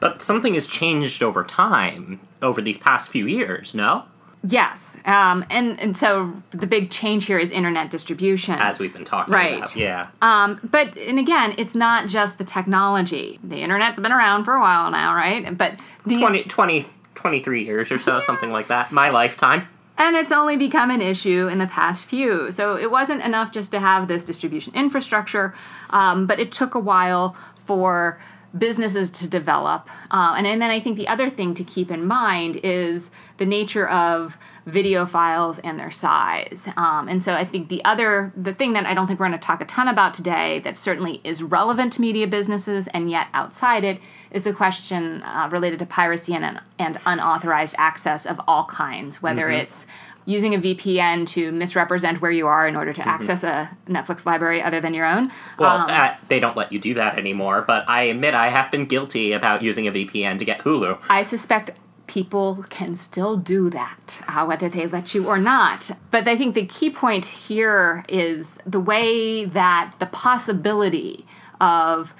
But 0.00 0.22
something 0.22 0.54
has 0.54 0.66
changed 0.66 1.22
over 1.22 1.44
time, 1.44 2.20
over 2.40 2.60
these 2.60 2.78
past 2.78 3.10
few 3.10 3.26
years, 3.26 3.74
no? 3.74 4.04
Yes. 4.44 4.96
Um, 5.04 5.44
and, 5.50 5.80
and 5.80 5.96
so 5.96 6.32
the 6.50 6.66
big 6.68 6.90
change 6.92 7.26
here 7.26 7.40
is 7.40 7.50
internet 7.50 7.90
distribution. 7.90 8.54
As 8.54 8.78
we've 8.78 8.92
been 8.92 9.04
talking 9.04 9.34
Right. 9.34 9.56
about. 9.56 9.74
Yeah. 9.74 10.06
Um, 10.22 10.60
but 10.62 10.96
and 10.96 11.18
again, 11.18 11.54
it's 11.58 11.74
not 11.74 12.08
just 12.08 12.38
the 12.38 12.44
technology. 12.44 13.40
The 13.42 13.56
internet's 13.56 13.98
been 13.98 14.12
around 14.12 14.44
for 14.44 14.54
a 14.54 14.60
while 14.60 14.90
now, 14.92 15.14
right? 15.16 15.58
But 15.58 15.80
these 16.06 16.20
20, 16.20 16.44
20, 16.44 16.86
23 17.16 17.64
years 17.64 17.90
or 17.90 17.98
so, 17.98 18.20
something 18.20 18.52
like 18.52 18.68
that. 18.68 18.92
My 18.92 19.10
lifetime. 19.10 19.66
And 19.98 20.16
it's 20.16 20.32
only 20.32 20.56
become 20.56 20.90
an 20.90 21.02
issue 21.02 21.48
in 21.48 21.58
the 21.58 21.66
past 21.66 22.06
few. 22.06 22.50
So 22.50 22.76
it 22.76 22.90
wasn't 22.90 23.22
enough 23.22 23.52
just 23.52 23.72
to 23.72 23.80
have 23.80 24.08
this 24.08 24.24
distribution 24.24 24.72
infrastructure, 24.74 25.54
um, 25.90 26.26
but 26.26 26.38
it 26.38 26.52
took 26.52 26.74
a 26.74 26.80
while 26.80 27.36
for 27.64 28.20
businesses 28.56 29.10
to 29.10 29.26
develop. 29.26 29.88
Uh, 30.10 30.34
and, 30.38 30.46
and 30.46 30.62
then 30.62 30.70
I 30.70 30.80
think 30.80 30.96
the 30.96 31.08
other 31.08 31.28
thing 31.28 31.54
to 31.54 31.64
keep 31.64 31.90
in 31.90 32.06
mind 32.06 32.60
is 32.62 33.10
the 33.36 33.46
nature 33.46 33.88
of 33.88 34.38
video 34.64 35.06
files 35.06 35.58
and 35.60 35.78
their 35.78 35.90
size. 35.90 36.68
Um, 36.76 37.08
and 37.08 37.22
so 37.22 37.34
I 37.34 37.44
think 37.44 37.68
the 37.68 37.84
other, 37.84 38.32
the 38.36 38.52
thing 38.52 38.74
that 38.74 38.86
I 38.86 38.94
don't 38.94 39.06
think 39.06 39.18
we're 39.18 39.28
going 39.28 39.38
to 39.38 39.46
talk 39.46 39.60
a 39.60 39.64
ton 39.64 39.88
about 39.88 40.14
today 40.14 40.60
that 40.60 40.76
certainly 40.76 41.20
is 41.24 41.42
relevant 41.42 41.94
to 41.94 42.00
media 42.00 42.26
businesses 42.26 42.86
and 42.88 43.10
yet 43.10 43.28
outside 43.32 43.84
it 43.84 44.00
is 44.30 44.46
a 44.46 44.52
question 44.52 45.22
uh, 45.22 45.48
related 45.50 45.78
to 45.78 45.86
piracy 45.86 46.34
and, 46.34 46.60
and 46.78 46.98
unauthorized 47.06 47.74
access 47.78 48.26
of 48.26 48.40
all 48.46 48.64
kinds, 48.66 49.22
whether 49.22 49.48
it's 49.50 49.86
using 50.28 50.54
a 50.54 50.58
VPN 50.58 51.26
to 51.26 51.50
misrepresent 51.52 52.20
where 52.20 52.30
you 52.30 52.46
are 52.46 52.68
in 52.68 52.76
order 52.76 52.92
to 52.92 53.08
access 53.08 53.42
a 53.42 53.70
Netflix 53.88 54.26
library 54.26 54.62
other 54.62 54.78
than 54.78 54.92
your 54.92 55.06
own. 55.06 55.32
Well, 55.58 55.70
Um, 55.78 55.86
uh, 55.88 56.10
they 56.28 56.38
don't 56.38 56.54
let 56.54 56.70
you 56.70 56.78
do 56.78 56.92
that 56.94 57.16
anymore, 57.16 57.64
but 57.66 57.88
I 57.88 58.02
admit 58.02 58.34
I 58.34 58.48
have 58.48 58.70
been 58.70 58.84
guilty 58.84 59.32
about 59.32 59.62
using 59.62 59.88
a 59.88 59.90
VPN 59.90 60.38
to 60.38 60.44
get 60.44 60.58
Hulu. 60.60 60.98
I 61.08 61.22
suspect 61.22 61.70
people 62.06 62.66
can 62.68 62.94
still 62.94 63.38
do 63.38 63.70
that, 63.70 64.20
uh, 64.28 64.44
whether 64.44 64.68
they 64.68 64.86
let 64.86 65.14
you 65.14 65.26
or 65.26 65.38
not. 65.38 65.92
But 66.10 66.28
I 66.28 66.36
think 66.36 66.54
the 66.54 66.66
key 66.66 66.90
point 66.90 67.24
here 67.24 68.04
is 68.06 68.58
the 68.66 68.80
way 68.80 69.46
that 69.46 69.94
the 69.98 70.06
possibility 70.06 71.24
of 71.58 72.12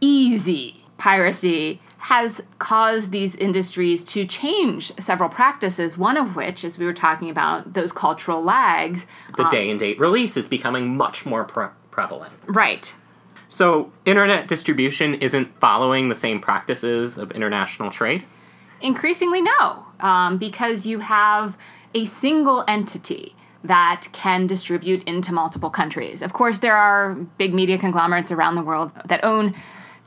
easy 0.00 0.82
piracy 0.96 1.80
has 2.00 2.42
caused 2.58 3.10
these 3.10 3.36
industries 3.36 4.02
to 4.02 4.26
change 4.26 4.90
several 4.98 5.28
practices, 5.28 5.98
one 5.98 6.16
of 6.16 6.34
which, 6.34 6.64
as 6.64 6.78
we 6.78 6.86
were 6.86 6.94
talking 6.94 7.28
about, 7.28 7.74
those 7.74 7.92
cultural 7.92 8.42
lags. 8.42 9.06
The 9.36 9.44
day 9.44 9.68
and 9.68 9.78
date 9.78 10.00
release 10.00 10.34
is 10.38 10.48
becoming 10.48 10.96
much 10.96 11.26
more 11.26 11.44
pre- 11.44 11.66
prevalent. 11.90 12.32
Right. 12.46 12.94
So, 13.48 13.92
internet 14.06 14.48
distribution 14.48 15.14
isn't 15.16 15.60
following 15.60 16.08
the 16.08 16.14
same 16.14 16.40
practices 16.40 17.18
of 17.18 17.32
international 17.32 17.90
trade? 17.90 18.24
Increasingly, 18.80 19.42
no, 19.42 19.84
um, 20.00 20.38
because 20.38 20.86
you 20.86 21.00
have 21.00 21.58
a 21.94 22.06
single 22.06 22.64
entity 22.66 23.36
that 23.62 24.06
can 24.12 24.46
distribute 24.46 25.04
into 25.04 25.34
multiple 25.34 25.68
countries. 25.68 26.22
Of 26.22 26.32
course, 26.32 26.60
there 26.60 26.76
are 26.76 27.14
big 27.36 27.52
media 27.52 27.76
conglomerates 27.76 28.32
around 28.32 28.54
the 28.54 28.62
world 28.62 28.90
that 29.04 29.22
own 29.22 29.54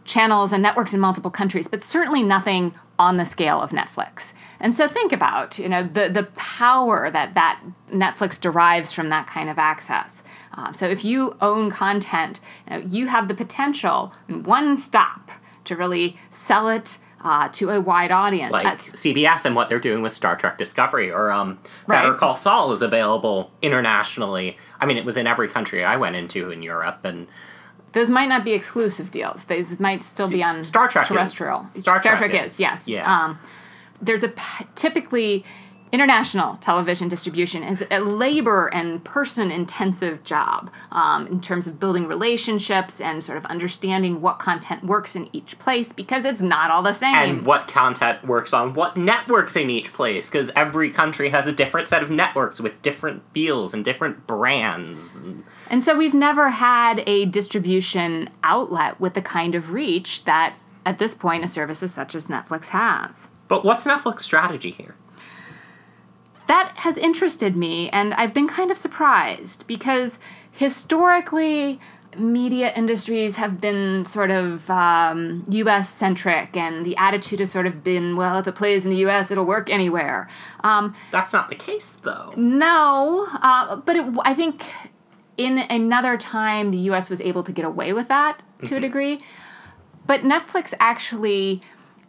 channels 0.05 0.51
and 0.51 0.61
networks 0.61 0.93
in 0.93 0.99
multiple 0.99 1.31
countries, 1.31 1.67
but 1.67 1.83
certainly 1.83 2.23
nothing 2.23 2.73
on 2.99 3.17
the 3.17 3.25
scale 3.25 3.61
of 3.61 3.71
Netflix. 3.71 4.33
And 4.59 4.73
so 4.73 4.87
think 4.87 5.11
about, 5.11 5.57
you 5.57 5.67
know, 5.67 5.83
the, 5.83 6.09
the 6.09 6.23
power 6.35 7.09
that 7.11 7.33
that 7.33 7.61
Netflix 7.91 8.39
derives 8.39 8.93
from 8.93 9.09
that 9.09 9.27
kind 9.27 9.49
of 9.49 9.57
access. 9.57 10.23
Uh, 10.53 10.71
so 10.71 10.87
if 10.87 11.03
you 11.03 11.35
own 11.41 11.71
content, 11.71 12.39
you, 12.69 12.77
know, 12.77 12.85
you 12.85 13.07
have 13.07 13.27
the 13.27 13.33
potential 13.33 14.13
in 14.27 14.43
one 14.43 14.77
stop 14.77 15.31
to 15.65 15.75
really 15.75 16.17
sell 16.29 16.69
it 16.69 16.97
uh, 17.23 17.49
to 17.53 17.69
a 17.69 17.79
wide 17.79 18.11
audience. 18.11 18.51
Like 18.51 18.65
Uh, 18.65 18.75
CBS 18.75 19.45
and 19.45 19.55
what 19.55 19.69
they're 19.69 19.79
doing 19.79 20.01
with 20.01 20.13
Star 20.13 20.35
Trek 20.35 20.57
Discovery, 20.57 21.09
or 21.09 21.31
um, 21.31 21.59
Better 21.87 22.13
Call 22.13 22.35
Saul 22.35 22.73
is 22.73 22.81
available 22.81 23.51
internationally. 23.61 24.57
I 24.79 24.85
mean, 24.85 24.97
it 24.97 25.05
was 25.05 25.17
in 25.17 25.25
every 25.25 25.47
country 25.47 25.83
I 25.83 25.95
went 25.95 26.15
into 26.15 26.51
in 26.51 26.61
Europe, 26.61 27.05
and 27.05 27.27
those 27.93 28.09
might 28.09 28.27
not 28.27 28.43
be 28.43 28.53
exclusive 28.53 29.11
deals. 29.11 29.45
Those 29.45 29.79
might 29.79 30.03
still 30.03 30.29
be 30.29 30.43
on 30.43 30.63
Star 30.63 30.87
Trek 30.87 31.03
is. 31.03 31.07
terrestrial. 31.09 31.67
Star 31.73 31.99
Trek 31.99 32.33
is. 32.33 32.53
is. 32.53 32.59
yes. 32.59 32.87
Yeah. 32.87 33.25
Um, 33.25 33.39
there's 34.01 34.23
a 34.23 34.33
typically 34.75 35.45
international 35.93 36.55
television 36.55 37.07
distribution 37.07 37.61
is 37.61 37.85
a 37.91 37.99
labor 37.99 38.65
and 38.73 39.03
person 39.03 39.51
intensive 39.51 40.23
job 40.23 40.71
um, 40.91 41.27
in 41.27 41.39
terms 41.39 41.67
of 41.67 41.79
building 41.79 42.07
relationships 42.07 42.99
and 42.99 43.23
sort 43.23 43.37
of 43.37 43.45
understanding 43.45 44.19
what 44.19 44.39
content 44.39 44.83
works 44.83 45.15
in 45.15 45.29
each 45.33 45.57
place 45.59 45.93
because 45.93 46.25
it's 46.25 46.41
not 46.41 46.71
all 46.71 46.81
the 46.81 46.93
same. 46.93 47.13
and 47.13 47.45
what 47.45 47.67
content 47.67 48.25
works 48.25 48.55
on 48.55 48.73
what 48.73 48.97
networks 48.97 49.55
in 49.55 49.69
each 49.69 49.93
place, 49.93 50.31
because 50.31 50.49
every 50.55 50.89
country 50.89 51.29
has 51.29 51.47
a 51.47 51.51
different 51.51 51.87
set 51.87 52.01
of 52.01 52.09
networks 52.09 52.59
with 52.59 52.81
different 52.81 53.21
feels 53.31 53.71
and 53.71 53.85
different 53.85 54.25
brands. 54.25 55.21
And 55.69 55.83
so 55.83 55.95
we've 55.95 56.15
never 56.15 56.49
had 56.49 57.03
a 57.05 57.25
distribution 57.25 58.31
outlet 58.41 58.99
with 58.99 59.13
the 59.13 59.21
kind 59.21 59.53
of 59.53 59.71
reach 59.71 60.23
that 60.25 60.55
at 60.87 60.97
this 60.97 61.13
point 61.13 61.43
a 61.43 61.47
service 61.47 61.79
such 61.91 62.15
as 62.15 62.29
Netflix 62.29 62.69
has. 62.69 63.29
But 63.47 63.63
what's 63.63 63.85
Netflix 63.85 64.21
strategy 64.21 64.71
here? 64.71 64.95
That 66.47 66.73
has 66.77 66.97
interested 66.97 67.55
me 67.55 67.89
and 67.89 68.13
I've 68.13 68.33
been 68.33 68.47
kind 68.47 68.71
of 68.71 68.77
surprised 68.77 69.65
because 69.67 70.19
historically 70.51 71.79
media 72.17 72.71
industries 72.75 73.37
have 73.37 73.59
been 73.59 74.03
sort 74.05 74.29
of 74.29 74.69
um, 74.69 75.43
US 75.47 75.89
centric 75.89 76.55
and 76.55 76.85
the 76.85 76.95
attitude 76.97 77.39
has 77.39 77.51
sort 77.51 77.65
of 77.65 77.83
been 77.83 78.15
well 78.15 78.37
if 78.37 78.47
it 78.47 78.55
plays 78.55 78.83
in 78.85 78.91
the 78.91 78.97
US 79.07 79.31
it'll 79.31 79.45
work 79.45 79.69
anywhere. 79.69 80.29
Um, 80.63 80.95
That's 81.11 81.33
not 81.33 81.49
the 81.49 81.55
case, 81.55 81.93
though. 81.93 82.33
no, 82.35 83.27
uh, 83.41 83.77
but 83.77 83.95
it, 83.95 84.05
I 84.23 84.33
think 84.33 84.63
in 85.37 85.57
another 85.57 86.17
time 86.17 86.69
the 86.71 86.77
US 86.89 87.09
was 87.09 87.19
able 87.21 87.43
to 87.43 87.51
get 87.51 87.65
away 87.65 87.93
with 87.93 88.07
that 88.09 88.41
to 88.65 88.77
a 88.77 88.79
degree. 88.79 89.21
But 90.05 90.21
Netflix 90.21 90.73
actually 90.79 91.61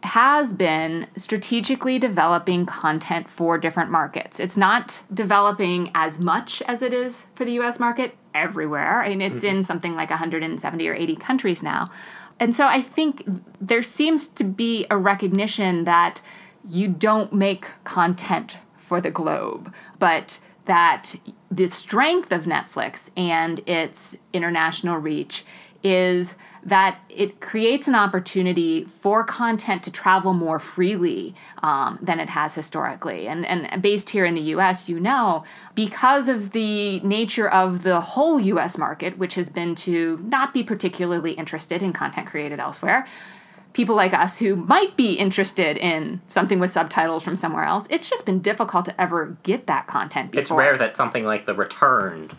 has 0.05 0.53
been 0.53 1.07
strategically 1.17 1.99
developing 1.99 2.65
content 2.65 3.29
for 3.29 3.57
different 3.57 3.91
markets. 3.91 4.39
It's 4.39 4.57
not 4.57 5.01
developing 5.13 5.91
as 5.93 6.19
much 6.19 6.61
as 6.63 6.81
it 6.81 6.93
is 6.93 7.27
for 7.35 7.45
the 7.45 7.59
US 7.59 7.79
market 7.79 8.15
everywhere. 8.33 9.03
I 9.03 9.09
mean, 9.09 9.21
it's 9.21 9.41
mm-hmm. 9.41 9.57
in 9.57 9.63
something 9.63 9.95
like 9.95 10.09
170 10.09 10.87
or 10.87 10.93
80 10.93 11.15
countries 11.17 11.63
now. 11.63 11.91
And 12.39 12.55
so 12.55 12.67
I 12.67 12.81
think 12.81 13.23
there 13.61 13.81
seems 13.81 14.27
to 14.29 14.43
be 14.43 14.85
a 14.89 14.97
recognition 14.97 15.85
that 15.85 16.21
you 16.67 16.87
don't 16.87 17.31
make 17.33 17.67
content 17.83 18.57
for 18.75 18.99
the 18.99 19.11
globe, 19.11 19.73
but 19.99 20.39
that 20.65 21.15
the 21.49 21.69
strength 21.69 22.31
of 22.31 22.45
Netflix 22.45 23.09
and 23.15 23.59
its 23.67 24.17
international 24.33 24.97
reach 24.97 25.45
is 25.85 26.33
that 26.63 26.97
it 27.09 27.39
creates 27.39 27.87
an 27.87 27.93
opportunity 27.93 28.85
for 28.85 29.23
content 29.23 29.83
to 29.83 29.91
travel 29.91 30.33
more 30.33 30.57
freely 30.57 31.35
um, 31.61 31.99
than 32.01 32.19
it 32.19 32.27
has 32.27 32.55
historically. 32.55 33.27
And, 33.27 33.45
and 33.45 33.83
based 33.83 34.09
here 34.09 34.25
in 34.25 34.33
the 34.33 34.41
US, 34.41 34.89
you 34.89 34.99
know, 34.99 35.43
because 35.75 36.27
of 36.27 36.53
the 36.53 36.99
nature 37.01 37.47
of 37.47 37.83
the 37.83 38.01
whole 38.01 38.39
US 38.39 38.79
market, 38.79 39.19
which 39.19 39.35
has 39.35 39.47
been 39.47 39.75
to 39.75 40.19
not 40.23 40.55
be 40.55 40.63
particularly 40.63 41.33
interested 41.33 41.83
in 41.83 41.93
content 41.93 42.25
created 42.25 42.59
elsewhere, 42.59 43.05
people 43.73 43.95
like 43.95 44.13
us 44.13 44.39
who 44.39 44.55
might 44.55 44.97
be 44.97 45.13
interested 45.13 45.77
in 45.77 46.19
something 46.29 46.59
with 46.59 46.71
subtitles 46.71 47.23
from 47.23 47.35
somewhere 47.35 47.65
else, 47.65 47.85
it's 47.91 48.09
just 48.09 48.25
been 48.25 48.39
difficult 48.39 48.85
to 48.85 48.99
ever 48.99 49.37
get 49.43 49.67
that 49.67 49.85
content 49.85 50.31
before. 50.31 50.41
It's 50.41 50.51
rare 50.51 50.77
that 50.79 50.95
something 50.95 51.25
like 51.25 51.45
The 51.45 51.53
Returned 51.53 52.33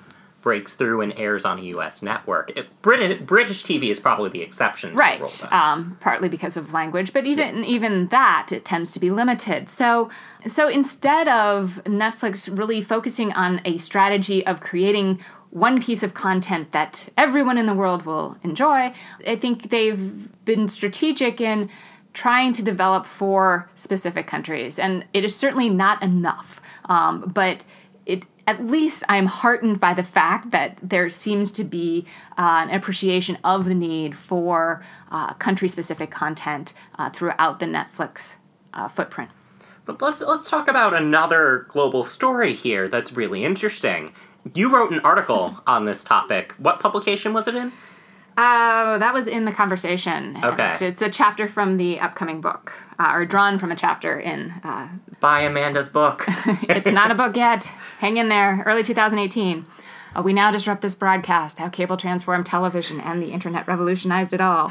breaks 0.46 0.74
through 0.74 1.00
and 1.00 1.12
airs 1.18 1.44
on 1.44 1.58
a 1.58 1.62
U.S. 1.62 2.02
network. 2.02 2.56
It, 2.56 2.80
Brit- 2.80 3.26
British 3.26 3.64
TV 3.64 3.90
is 3.90 3.98
probably 3.98 4.30
the 4.30 4.42
exception. 4.42 4.90
To 4.90 4.96
the 4.96 5.02
rule, 5.02 5.22
right 5.22 5.52
um, 5.52 5.96
partly 5.98 6.28
because 6.28 6.56
of 6.56 6.72
language 6.72 7.12
but 7.12 7.26
even 7.26 7.64
even 7.64 8.06
that 8.08 8.52
it 8.52 8.64
tends 8.64 8.92
to 8.92 9.00
be 9.00 9.10
limited 9.10 9.68
so 9.68 10.08
so 10.46 10.68
instead 10.68 11.26
of 11.26 11.80
netflix 11.84 12.48
really 12.56 12.80
focusing 12.80 13.32
on 13.32 13.60
a 13.64 13.78
strategy 13.78 14.46
of 14.46 14.60
creating 14.60 15.18
one 15.50 15.80
piece 15.82 16.02
of 16.02 16.14
content 16.14 16.70
that 16.72 17.08
everyone 17.16 17.58
in 17.58 17.66
the 17.66 17.74
world 17.74 18.06
will 18.06 18.36
enjoy 18.42 18.92
i 19.26 19.34
think 19.34 19.70
they've 19.70 20.44
been 20.44 20.68
strategic 20.68 21.40
in 21.40 21.68
trying 22.12 22.52
to 22.52 22.62
develop 22.62 23.04
for 23.04 23.68
specific 23.74 24.26
countries 24.26 24.78
and 24.78 25.04
it 25.12 25.24
is 25.24 25.34
certainly 25.34 25.68
not 25.68 26.00
enough 26.02 26.60
um, 26.86 27.20
but 27.34 27.64
it 28.06 28.22
at 28.46 28.64
least 28.64 29.02
I'm 29.08 29.26
heartened 29.26 29.80
by 29.80 29.94
the 29.94 30.02
fact 30.02 30.52
that 30.52 30.78
there 30.82 31.10
seems 31.10 31.50
to 31.52 31.64
be 31.64 32.06
uh, 32.38 32.64
an 32.68 32.70
appreciation 32.70 33.38
of 33.42 33.64
the 33.64 33.74
need 33.74 34.16
for 34.16 34.84
uh, 35.10 35.34
country 35.34 35.68
specific 35.68 36.10
content 36.10 36.72
uh, 36.98 37.10
throughout 37.10 37.58
the 37.58 37.66
Netflix 37.66 38.36
uh, 38.72 38.88
footprint. 38.88 39.30
But 39.84 40.02
let's 40.02 40.20
let's 40.20 40.50
talk 40.50 40.68
about 40.68 40.94
another 40.94 41.66
global 41.68 42.04
story 42.04 42.52
here 42.52 42.88
that's 42.88 43.12
really 43.12 43.44
interesting. 43.44 44.12
You 44.54 44.72
wrote 44.72 44.92
an 44.92 45.00
article 45.00 45.60
on 45.66 45.84
this 45.84 46.04
topic. 46.04 46.54
What 46.58 46.80
publication 46.80 47.32
was 47.32 47.48
it 47.48 47.54
in? 47.54 47.72
Oh, 48.38 48.98
that 48.98 49.14
was 49.14 49.26
in 49.26 49.46
the 49.46 49.52
conversation. 49.52 50.36
Okay. 50.44 50.74
It's 50.80 51.00
a 51.00 51.08
chapter 51.08 51.48
from 51.48 51.78
the 51.78 51.98
upcoming 52.00 52.40
book, 52.42 52.72
uh, 52.98 53.10
or 53.12 53.24
drawn 53.24 53.58
from 53.58 53.72
a 53.72 53.76
chapter 53.76 54.18
in. 54.20 54.52
Uh, 54.62 54.88
By 55.20 55.40
Amanda's 55.40 55.88
book. 55.88 56.24
it's 56.68 56.86
not 56.90 57.10
a 57.10 57.14
book 57.14 57.34
yet. 57.36 57.64
Hang 57.98 58.18
in 58.18 58.28
there. 58.28 58.62
Early 58.66 58.82
2018. 58.82 59.66
Uh, 60.14 60.22
we 60.22 60.32
now 60.32 60.50
disrupt 60.50 60.82
this 60.82 60.94
broadcast. 60.94 61.58
How 61.58 61.68
cable 61.70 61.96
transformed 61.96 62.44
television 62.46 63.00
and 63.00 63.22
the 63.22 63.28
internet 63.32 63.66
revolutionized 63.66 64.32
it 64.34 64.40
all. 64.40 64.70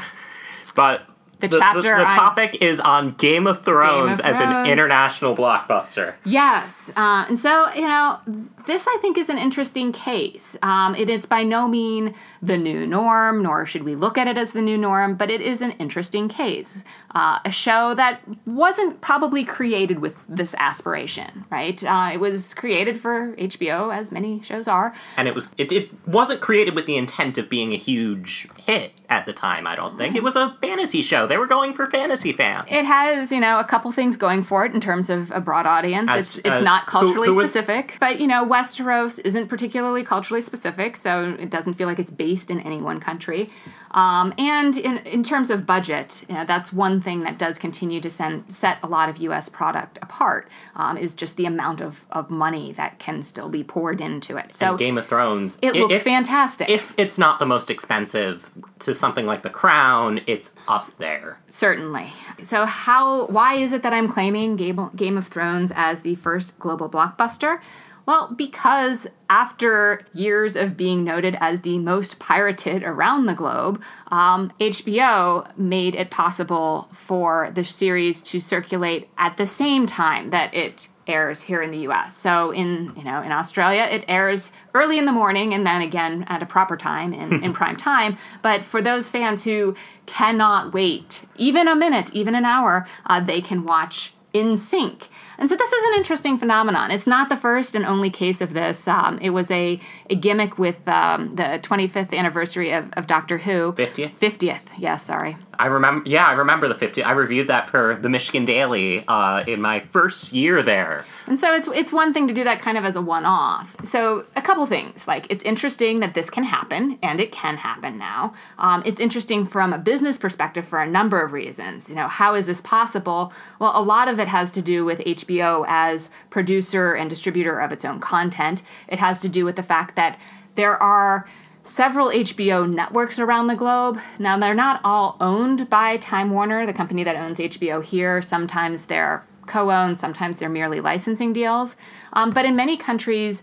but 0.76 1.08
The 1.40 1.48
the, 1.48 1.58
chapter 1.58 1.82
the, 1.82 2.06
on- 2.06 2.12
topic 2.12 2.58
is 2.62 2.80
on 2.80 3.10
Game 3.10 3.46
of 3.46 3.62
Thrones 3.62 4.20
as 4.20 4.40
an 4.40 4.66
international 4.66 5.36
blockbuster. 5.36 6.14
Yes, 6.24 6.90
uh, 6.96 7.26
and 7.28 7.38
so 7.38 7.72
you 7.74 7.82
know, 7.82 8.18
this 8.66 8.86
I 8.88 8.98
think 9.00 9.18
is 9.18 9.28
an 9.28 9.38
interesting 9.38 9.92
case. 9.92 10.56
Um, 10.62 10.94
it 10.94 11.10
is 11.10 11.26
by 11.26 11.42
no 11.42 11.68
mean 11.68 12.14
the 12.42 12.56
new 12.56 12.86
norm, 12.86 13.42
nor 13.42 13.66
should 13.66 13.82
we 13.82 13.94
look 13.94 14.16
at 14.16 14.28
it 14.28 14.38
as 14.38 14.52
the 14.52 14.62
new 14.62 14.78
norm, 14.78 15.14
but 15.14 15.30
it 15.30 15.40
is 15.40 15.62
an 15.62 15.72
interesting 15.72 16.28
case. 16.28 16.84
Uh, 17.14 17.38
a 17.44 17.50
show 17.50 17.94
that 17.94 18.20
wasn't 18.46 19.00
probably 19.00 19.44
created 19.44 20.00
with 20.00 20.14
this 20.28 20.54
aspiration, 20.58 21.44
right? 21.50 21.82
Uh, 21.82 22.10
it 22.12 22.18
was 22.18 22.54
created 22.54 22.98
for 22.98 23.34
HBO, 23.36 23.94
as 23.94 24.12
many 24.12 24.42
shows 24.42 24.68
are. 24.68 24.94
And 25.16 25.26
it 25.28 25.34
was 25.34 25.50
it, 25.58 25.72
it 25.72 25.90
wasn't 26.06 26.40
created 26.40 26.74
with 26.74 26.86
the 26.86 26.96
intent 26.96 27.38
of 27.38 27.48
being 27.48 27.72
a 27.72 27.76
huge 27.76 28.48
hit 28.66 28.92
at 29.08 29.26
the 29.26 29.32
time, 29.32 29.66
I 29.66 29.76
don't 29.76 29.96
think. 29.96 30.16
It 30.16 30.22
was 30.22 30.36
a 30.36 30.56
fantasy 30.60 31.02
show 31.02 31.25
show. 31.26 31.28
They 31.28 31.38
were 31.38 31.46
going 31.46 31.74
for 31.74 31.90
fantasy 31.90 32.32
fans. 32.32 32.68
It 32.70 32.84
has, 32.84 33.30
you 33.30 33.40
know, 33.40 33.58
a 33.58 33.64
couple 33.64 33.92
things 33.92 34.16
going 34.16 34.42
for 34.42 34.64
it 34.64 34.72
in 34.72 34.80
terms 34.80 35.10
of 35.10 35.30
a 35.30 35.40
broad 35.40 35.66
audience. 35.66 36.08
As- 36.10 36.26
it's 36.26 36.38
it's 36.38 36.48
uh, 36.48 36.60
not 36.62 36.86
culturally 36.86 37.28
who 37.28 37.36
was- 37.36 37.50
specific, 37.50 37.96
but 38.00 38.20
you 38.20 38.26
know, 38.26 38.46
Westeros 38.46 39.18
isn't 39.24 39.48
particularly 39.48 40.02
culturally 40.04 40.42
specific, 40.42 40.96
so 40.96 41.36
it 41.38 41.50
doesn't 41.50 41.74
feel 41.74 41.88
like 41.88 41.98
it's 41.98 42.10
based 42.12 42.50
in 42.50 42.60
any 42.60 42.80
one 42.80 43.00
country. 43.00 43.50
Um, 43.92 44.34
and 44.38 44.76
in, 44.76 44.98
in 44.98 45.22
terms 45.22 45.50
of 45.50 45.64
budget, 45.66 46.24
you 46.28 46.34
know, 46.34 46.44
that's 46.44 46.72
one 46.72 47.00
thing 47.00 47.22
that 47.22 47.38
does 47.38 47.58
continue 47.58 48.00
to 48.00 48.10
send, 48.10 48.52
set 48.52 48.78
a 48.82 48.86
lot 48.86 49.08
of 49.08 49.18
U.S. 49.18 49.48
product 49.48 49.98
apart. 50.02 50.48
Um, 50.74 50.96
is 50.98 51.14
just 51.14 51.36
the 51.36 51.46
amount 51.46 51.80
of, 51.80 52.04
of 52.10 52.28
money 52.30 52.72
that 52.72 52.98
can 52.98 53.22
still 53.22 53.48
be 53.48 53.64
poured 53.64 54.00
into 54.00 54.36
it. 54.36 54.52
So 54.54 54.76
Game 54.76 54.98
of 54.98 55.06
Thrones. 55.06 55.58
it 55.62 55.74
i- 55.74 55.78
looks 55.78 55.94
if- 55.94 56.02
fantastic. 56.02 56.68
If 56.68 56.94
it's 56.98 57.18
not 57.18 57.38
the 57.38 57.46
most 57.46 57.70
expensive 57.70 58.50
to 58.80 58.92
something 58.92 59.24
like 59.26 59.42
The 59.42 59.50
Crown, 59.50 60.20
it's 60.26 60.52
up 60.68 60.90
there. 60.98 61.38
Certainly. 61.48 62.12
So, 62.42 62.66
how? 62.66 63.26
Why 63.26 63.54
is 63.54 63.72
it 63.72 63.82
that 63.82 63.92
I'm 63.94 64.08
claiming 64.12 64.56
Game, 64.56 64.90
Game 64.94 65.16
of 65.16 65.28
Thrones 65.28 65.72
as 65.74 66.02
the 66.02 66.14
first 66.16 66.58
global 66.58 66.90
blockbuster? 66.90 67.60
Well, 68.06 68.32
because 68.36 69.08
after 69.28 70.06
years 70.14 70.54
of 70.54 70.76
being 70.76 71.02
noted 71.02 71.36
as 71.40 71.62
the 71.62 71.78
most 71.78 72.20
pirated 72.20 72.84
around 72.84 73.26
the 73.26 73.34
globe, 73.34 73.82
um, 74.12 74.52
HBO 74.60 75.56
made 75.58 75.96
it 75.96 76.10
possible 76.10 76.88
for 76.92 77.50
the 77.52 77.64
series 77.64 78.22
to 78.22 78.40
circulate 78.40 79.08
at 79.18 79.36
the 79.36 79.46
same 79.46 79.86
time 79.86 80.28
that 80.28 80.54
it 80.54 80.88
airs 81.08 81.42
here 81.42 81.62
in 81.62 81.70
the 81.70 81.78
U.S. 81.78 82.16
So 82.16 82.50
in 82.52 82.92
you 82.96 83.04
know 83.04 83.22
in 83.22 83.32
Australia, 83.32 83.82
it 83.90 84.04
airs 84.06 84.52
early 84.74 84.98
in 84.98 85.04
the 85.04 85.12
morning 85.12 85.52
and 85.52 85.66
then 85.66 85.82
again 85.82 86.24
at 86.28 86.42
a 86.42 86.46
proper 86.46 86.76
time 86.76 87.12
in, 87.12 87.42
in 87.42 87.52
prime 87.60 87.76
time. 87.76 88.16
But 88.42 88.64
for 88.64 88.80
those 88.80 89.10
fans 89.10 89.44
who 89.44 89.74
cannot 90.06 90.72
wait 90.72 91.24
even 91.36 91.66
a 91.66 91.74
minute, 91.74 92.14
even 92.14 92.34
an 92.36 92.44
hour, 92.44 92.86
uh, 93.06 93.20
they 93.20 93.40
can 93.40 93.64
watch 93.64 94.14
in 94.32 94.56
sync. 94.56 95.08
And 95.38 95.48
so 95.48 95.56
this 95.56 95.72
is 95.72 95.84
an 95.92 95.98
interesting 95.98 96.38
phenomenon. 96.38 96.90
It's 96.90 97.06
not 97.06 97.28
the 97.28 97.36
first 97.36 97.74
and 97.74 97.84
only 97.84 98.10
case 98.10 98.40
of 98.40 98.52
this. 98.52 98.88
Um, 98.88 99.18
it 99.20 99.30
was 99.30 99.50
a, 99.50 99.80
a 100.08 100.16
gimmick 100.16 100.58
with 100.58 100.86
um, 100.88 101.34
the 101.34 101.60
25th 101.62 102.16
anniversary 102.16 102.72
of, 102.72 102.90
of 102.94 103.06
Doctor 103.06 103.38
Who. 103.38 103.72
50th? 103.72 104.14
50th, 104.14 104.60
yes, 104.78 105.02
sorry. 105.02 105.36
I 105.58 105.66
remember, 105.66 106.08
yeah, 106.08 106.26
I 106.26 106.32
remember 106.32 106.68
the 106.68 106.74
50. 106.74 107.02
I 107.02 107.12
reviewed 107.12 107.48
that 107.48 107.68
for 107.68 107.98
the 108.00 108.08
Michigan 108.08 108.44
Daily 108.44 109.04
uh, 109.06 109.44
in 109.46 109.60
my 109.60 109.80
first 109.80 110.32
year 110.32 110.62
there. 110.62 111.04
And 111.26 111.38
so 111.38 111.54
it's 111.54 111.68
it's 111.68 111.92
one 111.92 112.12
thing 112.12 112.28
to 112.28 112.34
do 112.34 112.44
that 112.44 112.60
kind 112.60 112.78
of 112.78 112.84
as 112.84 112.96
a 112.96 113.02
one-off. 113.02 113.76
So 113.84 114.26
a 114.36 114.42
couple 114.42 114.64
things, 114.66 115.08
like 115.08 115.26
it's 115.30 115.42
interesting 115.44 116.00
that 116.00 116.14
this 116.14 116.30
can 116.30 116.44
happen, 116.44 116.98
and 117.02 117.20
it 117.20 117.32
can 117.32 117.56
happen 117.56 117.98
now. 117.98 118.34
Um, 118.58 118.82
it's 118.86 119.00
interesting 119.00 119.46
from 119.46 119.72
a 119.72 119.78
business 119.78 120.18
perspective 120.18 120.66
for 120.66 120.80
a 120.80 120.86
number 120.86 121.20
of 121.22 121.32
reasons. 121.32 121.88
You 121.88 121.94
know, 121.94 122.08
how 122.08 122.34
is 122.34 122.46
this 122.46 122.60
possible? 122.60 123.32
Well, 123.58 123.72
a 123.74 123.82
lot 123.82 124.08
of 124.08 124.20
it 124.20 124.28
has 124.28 124.50
to 124.52 124.62
do 124.62 124.84
with 124.84 125.00
HBO 125.00 125.64
as 125.68 126.10
producer 126.30 126.94
and 126.94 127.10
distributor 127.10 127.58
of 127.58 127.72
its 127.72 127.84
own 127.84 128.00
content. 128.00 128.62
It 128.88 128.98
has 128.98 129.20
to 129.20 129.28
do 129.28 129.44
with 129.44 129.56
the 129.56 129.62
fact 129.62 129.96
that 129.96 130.18
there 130.54 130.80
are 130.82 131.28
several 131.66 132.08
HBO 132.08 132.72
networks 132.72 133.18
around 133.18 133.48
the 133.48 133.54
globe. 133.54 133.98
Now, 134.18 134.38
they're 134.38 134.54
not 134.54 134.80
all 134.84 135.16
owned 135.20 135.68
by 135.68 135.96
Time 135.98 136.30
Warner, 136.30 136.66
the 136.66 136.72
company 136.72 137.04
that 137.04 137.16
owns 137.16 137.38
HBO 137.38 137.82
here. 137.82 138.22
Sometimes 138.22 138.86
they're 138.86 139.26
co 139.46 139.70
owned, 139.70 139.98
sometimes 139.98 140.38
they're 140.38 140.48
merely 140.48 140.80
licensing 140.80 141.32
deals. 141.32 141.76
Um, 142.12 142.30
but 142.32 142.44
in 142.44 142.56
many 142.56 142.76
countries, 142.76 143.42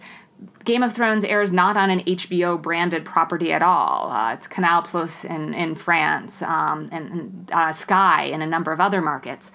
Game 0.66 0.84
of 0.84 0.94
Thrones 0.94 1.24
airs 1.24 1.52
not 1.52 1.78
on 1.78 1.90
an 1.90 2.02
HBO 2.02 2.62
branded 2.62 3.06
property 3.06 3.52
at 3.52 3.62
all. 3.62 4.12
Uh, 4.12 4.34
it's 4.34 4.48
Canal 4.48 4.82
Plus 4.82 5.26
in, 5.26 5.54
in 5.54 5.76
France 5.76 6.42
um, 6.42 6.90
and, 6.92 7.10
and 7.10 7.52
uh, 7.52 7.72
Sky 7.72 8.24
in 8.24 8.42
a 8.42 8.48
number 8.48 8.72
of 8.72 8.80
other 8.80 9.02
markets. 9.02 9.52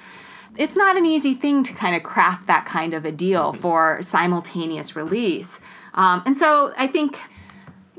It's 0.56 0.76
not 0.76 0.96
an 0.96 1.06
easy 1.06 1.34
thing 1.34 1.62
to 1.64 1.72
kind 1.72 1.94
of 1.94 2.02
craft 2.02 2.46
that 2.46 2.66
kind 2.66 2.94
of 2.94 3.04
a 3.04 3.12
deal 3.12 3.52
for 3.52 4.02
simultaneous 4.02 4.96
release. 4.96 5.60
Um, 5.94 6.22
and 6.26 6.36
so 6.36 6.72
I 6.76 6.86
think 6.86 7.18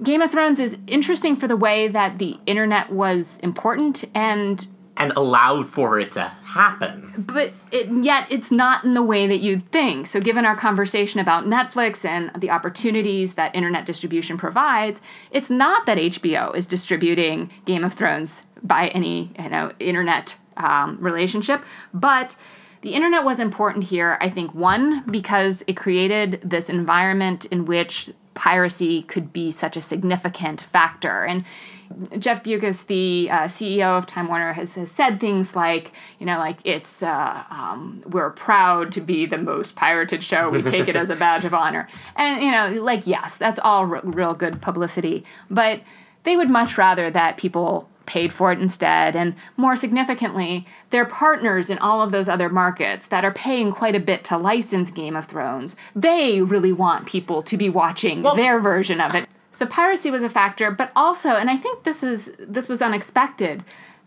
Game 0.04 0.22
of 0.22 0.32
Thrones 0.32 0.60
is 0.60 0.78
interesting 0.88 1.36
for 1.36 1.48
the 1.48 1.58
way 1.58 1.88
that 1.88 2.20
the 2.20 2.38
internet 2.46 2.92
was 2.92 3.38
important 3.44 4.06
and 4.16 4.66
And 4.96 5.12
allowed 5.18 5.68
for 5.70 6.00
it 6.00 6.12
to 6.14 6.24
happen. 6.24 7.14
but 7.18 7.52
it, 7.72 7.88
yet 8.04 8.26
it's 8.30 8.50
not 8.52 8.84
in 8.86 8.94
the 8.94 9.04
way 9.04 9.28
that 9.28 9.38
you'd 9.40 9.70
think. 9.72 10.08
So, 10.08 10.20
given 10.22 10.46
our 10.46 10.56
conversation 10.56 11.20
about 11.20 11.46
Netflix 11.46 12.06
and 12.06 12.32
the 12.40 12.50
opportunities 12.50 13.36
that 13.36 13.54
internet 13.56 13.86
distribution 13.86 14.38
provides, 14.38 15.02
it's 15.32 15.50
not 15.50 15.86
that 15.86 15.98
HBO 15.98 16.56
is 16.56 16.66
distributing 16.66 17.50
Game 17.66 17.84
of 17.84 17.94
Thrones 17.94 18.44
by 18.64 18.88
any 18.90 19.32
you 19.38 19.50
know 19.50 19.72
internet 19.80 20.38
um, 20.58 20.98
relationship, 21.02 21.62
but 21.94 22.36
the 22.82 22.94
internet 22.94 23.26
was 23.26 23.40
important 23.42 23.84
here. 23.86 24.18
I 24.22 24.30
think 24.30 24.54
one 24.54 25.04
because 25.12 25.64
it 25.68 25.76
created 25.76 26.40
this 26.44 26.70
environment 26.70 27.44
in 27.46 27.66
which 27.66 28.10
piracy 28.40 29.04
could 29.04 29.34
be 29.34 29.52
such 29.52 29.76
a 29.76 29.82
significant 29.82 30.62
factor 30.62 31.26
and 31.26 31.44
Jeff 32.20 32.44
Bewkes, 32.44 32.86
the 32.86 33.30
uh, 33.32 33.38
CEO 33.46 33.98
of 33.98 34.06
Time 34.06 34.28
Warner, 34.28 34.54
has, 34.54 34.76
has 34.76 34.92
said 34.92 35.20
things 35.20 35.56
like, 35.56 35.92
you 36.20 36.26
know, 36.26 36.38
like 36.38 36.58
it's 36.64 37.02
uh, 37.02 37.44
um, 37.50 38.04
we're 38.06 38.30
proud 38.30 38.92
to 38.92 39.02
be 39.02 39.26
the 39.26 39.40
most 39.40 39.76
pirated 39.76 40.24
show. 40.24 40.50
We 40.50 40.62
take 40.62 40.88
it 40.88 40.96
as 40.96 41.10
a 41.10 41.16
badge 41.16 41.46
of 41.46 41.54
honor, 41.54 41.88
and 42.16 42.44
you 42.44 42.52
know, 42.52 42.82
like 42.84 43.08
yes, 43.08 43.38
that's 43.38 43.60
all 43.64 43.92
r- 43.92 44.02
real 44.04 44.36
good 44.36 44.62
publicity. 44.62 45.26
But 45.50 45.82
they 46.24 46.38
would 46.38 46.50
much 46.50 46.78
rather 46.78 47.10
that 47.10 47.38
people 47.38 47.90
paid 48.10 48.34
for 48.34 48.52
it 48.52 48.60
instead, 48.60 49.16
and 49.16 49.36
more 49.56 49.76
significantly, 49.76 50.66
their 50.90 51.06
partners 51.06 51.70
in 51.70 51.78
all 51.78 52.02
of 52.02 52.12
those 52.12 52.28
other 52.28 52.50
markets 52.50 53.08
that 53.08 53.24
are 53.24 53.32
paying 53.32 53.72
quite 53.72 53.96
a 53.96 54.00
bit 54.00 54.26
to 54.26 54.38
license 54.38 54.92
Game 54.92 55.16
of 55.16 55.26
Thrones. 55.26 55.76
They 55.96 56.42
really 56.42 56.74
want 56.74 57.08
people 57.08 57.42
to 57.44 57.56
be 57.56 57.70
watching 57.70 58.24
their 58.36 58.60
version 58.60 59.00
of 59.00 59.16
it. 59.16 59.28
So 59.52 59.66
piracy 59.66 60.12
was 60.12 60.24
a 60.24 60.30
factor, 60.30 60.72
but 60.72 60.92
also, 60.96 61.30
and 61.30 61.50
I 61.50 61.58
think 61.58 61.84
this 61.84 62.04
is 62.04 62.32
this 62.40 62.68
was 62.68 62.82
unexpected, 62.82 63.64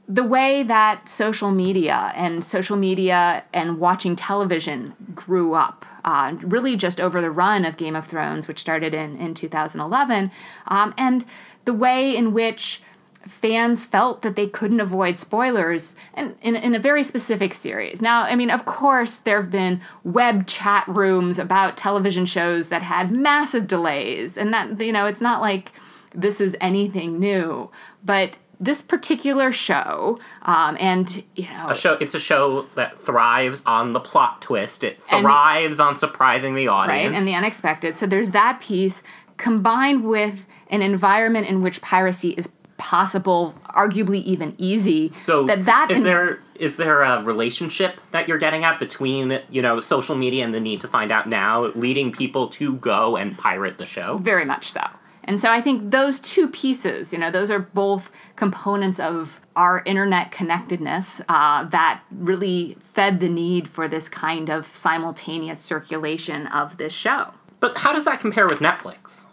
the 0.09 0.25
way 0.25 0.63
that 0.63 1.09
social 1.09 1.51
media 1.51 2.13
and 2.15 2.45
social 2.45 2.77
media 2.77 3.45
and 3.53 3.79
watching 3.79 4.17
television 4.17 4.95
grew 5.15 5.55
up, 5.55 5.87
uh, 6.05 6.35
really 6.43 6.77
just 6.77 7.01
over 7.01 7.21
the 7.21 7.31
run 7.31 7.65
of 7.65 7.77
Game 7.77 7.95
of 7.95 8.07
Thrones, 8.07 8.49
which 8.49 8.59
started 8.59 8.95
in 8.95 9.17
in 9.17 9.35
2011, 9.35 10.31
um, 10.67 10.95
and 10.99 11.25
the 11.65 11.75
way 11.75 12.17
in 12.17 12.33
which 12.33 12.83
fans 13.27 13.85
felt 13.85 14.23
that 14.23 14.37
they 14.37 14.47
couldn't 14.47 14.81
avoid 14.81 15.19
spoilers 15.19 15.95
and 16.15 16.35
in, 16.43 16.57
in 16.57 16.75
a 16.75 16.79
very 16.79 17.03
specific 17.03 17.55
series. 17.55 18.03
Now, 18.03 18.23
I 18.23 18.35
mean, 18.37 18.51
of 18.51 18.65
course, 18.65 19.19
there 19.19 19.41
have 19.41 19.51
been 19.51 19.81
web 20.05 20.47
chat 20.47 20.85
rooms 20.89 21.39
about 21.39 21.77
television 21.77 22.27
shows 22.27 22.69
that 22.69 22.83
had 22.83 23.11
massive 23.11 23.67
delays, 23.67 24.37
and 24.37 24.53
that, 24.53 24.81
you 24.81 24.93
know, 24.93 25.07
it's 25.07 25.21
not 25.21 25.41
like 25.41 25.73
this 26.15 26.41
is 26.41 26.57
anything 26.61 27.19
new, 27.19 27.71
but 28.05 28.39
this 28.61 28.81
particular 28.81 29.51
show, 29.51 30.21
um, 30.43 30.77
and, 30.79 31.25
you 31.35 31.49
know, 31.49 31.71
A 31.71 31.75
show. 31.75 31.95
It's 31.95 32.15
a 32.15 32.21
show 32.21 32.67
that 32.77 32.97
thrives 32.99 33.63
on 33.67 33.93
the 33.93 33.99
plot 34.01 34.41
twist. 34.41 34.85
It 34.85 35.01
the- 35.11 35.21
thrives 35.21 35.81
on 35.81 35.97
surprising 35.97 36.55
the 36.55 36.69
audience. 36.69 37.11
right, 37.11 37.17
and 37.19 37.27
the 37.27 37.35
unexpected. 37.35 37.97
So 37.97 38.07
there's 38.07 38.31
that 38.31 38.61
piece 38.61 39.03
combined 39.37 40.05
with 40.05 40.47
an 40.69 40.81
environment 40.81 41.49
in 41.49 41.61
which 41.61 41.83
piracy 41.83 42.31
is 42.31 42.53
possible, 42.83 43.55
arguably 43.69 44.25
even 44.25 44.57
easy. 44.59 45.13
so 45.13 45.47
that 45.47 45.65
that 45.67 45.89
is 45.93 45.99
en- 45.99 46.05
there 46.05 46.41
is 46.57 46.77
there 46.77 47.03
a 47.03 47.23
relationship 47.23 48.01
that 48.11 48.27
you're 48.27 48.39
getting 48.39 48.65
at 48.65 48.81
between 48.81 49.41
you 49.51 49.63
know 49.63 49.79
social 49.79 50.17
media 50.17 50.45
and 50.45 50.53
the 50.53 50.59
need 50.59 50.81
to 50.81 50.89
find 50.89 51.13
out 51.13 51.29
now, 51.29 51.67
leading 51.77 52.11
people 52.11 52.49
to 52.49 52.75
go 52.77 53.17
and 53.17 53.39
pirate 53.39 53.79
the 53.79 53.87
show? 53.87 54.19
Very 54.19 54.45
much 54.45 54.73
so. 54.73 54.83
And 55.25 55.39
so 55.39 55.49
I 55.49 55.61
think 55.61 55.93
those 55.93 56.19
two 56.19 56.49
pieces, 56.49 57.13
you 57.13 57.19
know, 57.21 57.31
those 57.31 57.53
are 57.53 57.61
both 57.61 58.11
components 58.35 58.99
of 58.99 59.41
our 59.55 59.85
internet 59.87 60.33
connectedness 60.33 61.21
uh, 61.29 61.63
that 61.69 62.03
really 62.11 62.77
fed 62.81 63.21
the 63.21 63.29
need 63.29 63.69
for 63.69 63.87
this 63.87 64.09
kind 64.09 64.51
of 64.51 64.67
simultaneous 64.67 65.61
circulation 65.61 66.49
of 66.49 66.77
this 66.79 66.93
show. 66.93 67.33
But 67.61 67.79
how 67.79 67.93
does 67.93 68.05
that 68.07 68.19
compare 68.19 68.49
with 68.49 68.59
Netflix? 68.59 69.27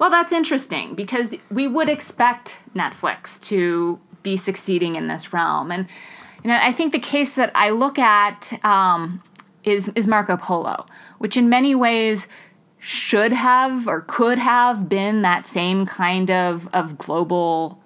Well, 0.00 0.08
that's 0.08 0.32
interesting 0.32 0.94
because 0.94 1.36
we 1.50 1.68
would 1.68 1.90
expect 1.90 2.56
Netflix 2.74 3.38
to 3.48 4.00
be 4.22 4.34
succeeding 4.38 4.96
in 4.96 5.08
this 5.08 5.34
realm. 5.34 5.70
And, 5.70 5.86
you 6.42 6.48
know, 6.48 6.58
I 6.58 6.72
think 6.72 6.92
the 6.92 6.98
case 6.98 7.34
that 7.34 7.52
I 7.54 7.68
look 7.68 7.98
at 7.98 8.58
um, 8.64 9.22
is, 9.62 9.88
is 9.88 10.06
Marco 10.06 10.38
Polo, 10.38 10.86
which 11.18 11.36
in 11.36 11.50
many 11.50 11.74
ways 11.74 12.26
should 12.78 13.34
have 13.34 13.86
or 13.86 14.00
could 14.00 14.38
have 14.38 14.88
been 14.88 15.20
that 15.20 15.46
same 15.46 15.84
kind 15.84 16.30
of, 16.30 16.66
of 16.72 16.96
global 16.96 17.78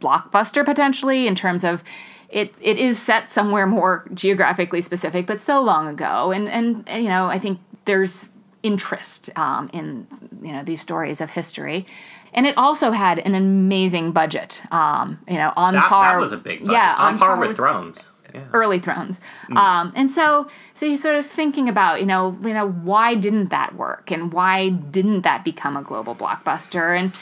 blockbuster 0.00 0.64
potentially 0.64 1.28
in 1.28 1.36
terms 1.36 1.62
of 1.62 1.84
it, 2.28 2.52
it 2.60 2.76
is 2.76 3.00
set 3.00 3.30
somewhere 3.30 3.68
more 3.68 4.08
geographically 4.12 4.80
specific, 4.80 5.26
but 5.28 5.40
so 5.40 5.62
long 5.62 5.86
ago. 5.86 6.32
And, 6.32 6.48
and 6.48 7.04
you 7.04 7.08
know, 7.08 7.26
I 7.26 7.38
think 7.38 7.60
there's 7.84 8.30
interest 8.62 9.30
um, 9.36 9.68
in 9.72 10.06
you 10.42 10.52
know 10.52 10.62
these 10.62 10.80
stories 10.80 11.20
of 11.20 11.30
history. 11.30 11.86
and 12.34 12.46
it 12.46 12.56
also 12.56 12.90
had 12.92 13.18
an 13.18 13.34
amazing 13.34 14.12
budget. 14.12 14.62
Um, 14.70 15.18
you 15.28 15.34
know, 15.36 15.52
on 15.56 15.74
That, 15.74 15.88
par. 15.88 16.12
that 16.14 16.20
was 16.20 16.32
a 16.32 16.36
big 16.38 16.60
budget. 16.60 16.72
Yeah, 16.72 16.94
on, 16.98 17.18
par, 17.18 17.36
with, 17.38 17.56
Thrones. 17.56 18.08
Yeah. 18.34 18.44
early 18.54 18.78
thrones 18.78 19.20
um, 19.56 19.92
and 19.94 20.10
so 20.10 20.48
so 20.72 20.86
you're 20.86 20.96
sort 20.96 21.16
of 21.16 21.26
thinking 21.26 21.68
about 21.68 22.00
you 22.00 22.06
know 22.06 22.34
you 22.40 22.54
know 22.54 22.66
why 22.70 23.14
didn't 23.14 23.50
that 23.50 23.74
work 23.76 24.10
and 24.10 24.32
why 24.32 24.70
didn't 24.70 25.20
that 25.20 25.44
become 25.44 25.76
a 25.76 25.82
global 25.82 26.14
blockbuster 26.14 26.98
and 26.98 27.12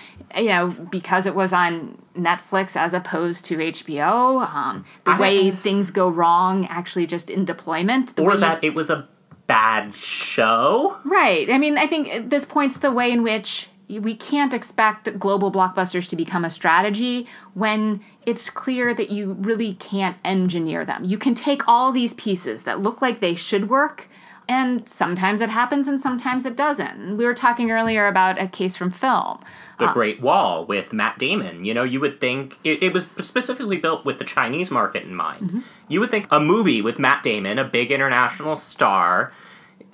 you 0.40 0.50
know 0.50 0.68
because 0.88 1.26
it 1.26 1.35
was 1.35 1.53
on 1.53 2.00
netflix 2.16 2.76
as 2.76 2.94
opposed 2.94 3.44
to 3.46 3.57
hbo 3.57 4.46
um, 4.55 4.85
the 5.05 5.11
I- 5.11 5.18
way 5.18 5.50
things 5.50 5.90
go 5.90 6.09
wrong 6.09 6.64
actually 6.66 7.09
just 7.09 7.29
in 7.29 7.44
deployment 7.44 8.14
the 8.14 8.22
way 8.22 8.29
Or 8.29 8.35
you- 8.35 8.40
that 8.42 8.62
it 8.62 8.74
was 8.76 8.88
a 8.88 9.09
bad 9.50 9.96
show. 9.96 10.96
Right. 11.04 11.50
I 11.50 11.58
mean, 11.58 11.76
I 11.76 11.88
think 11.88 12.30
this 12.30 12.44
points 12.44 12.76
the 12.76 12.92
way 12.92 13.10
in 13.10 13.24
which 13.24 13.68
we 13.88 14.14
can't 14.14 14.54
expect 14.54 15.18
global 15.18 15.50
blockbusters 15.50 16.08
to 16.10 16.14
become 16.14 16.44
a 16.44 16.50
strategy 16.50 17.26
when 17.54 18.00
it's 18.24 18.48
clear 18.48 18.94
that 18.94 19.10
you 19.10 19.32
really 19.40 19.74
can't 19.74 20.16
engineer 20.24 20.84
them. 20.84 21.04
You 21.04 21.18
can 21.18 21.34
take 21.34 21.66
all 21.66 21.90
these 21.90 22.14
pieces 22.14 22.62
that 22.62 22.80
look 22.80 23.02
like 23.02 23.18
they 23.18 23.34
should 23.34 23.68
work, 23.68 24.08
and 24.50 24.88
sometimes 24.88 25.40
it 25.40 25.48
happens 25.48 25.86
and 25.86 26.00
sometimes 26.00 26.44
it 26.44 26.56
doesn't. 26.56 27.16
We 27.16 27.24
were 27.24 27.34
talking 27.34 27.70
earlier 27.70 28.08
about 28.08 28.42
a 28.42 28.48
case 28.48 28.74
from 28.76 28.90
film. 28.90 29.38
The 29.78 29.86
Great 29.92 30.20
Wall 30.20 30.66
with 30.66 30.92
Matt 30.92 31.20
Damon. 31.20 31.64
You 31.64 31.72
know, 31.72 31.84
you 31.84 32.00
would 32.00 32.20
think 32.20 32.58
it, 32.64 32.82
it 32.82 32.92
was 32.92 33.04
specifically 33.20 33.76
built 33.76 34.04
with 34.04 34.18
the 34.18 34.24
Chinese 34.24 34.72
market 34.72 35.04
in 35.04 35.14
mind. 35.14 35.46
Mm-hmm. 35.46 35.60
You 35.86 36.00
would 36.00 36.10
think 36.10 36.26
a 36.32 36.40
movie 36.40 36.82
with 36.82 36.98
Matt 36.98 37.22
Damon, 37.22 37.60
a 37.60 37.64
big 37.64 37.92
international 37.92 38.56
star, 38.56 39.32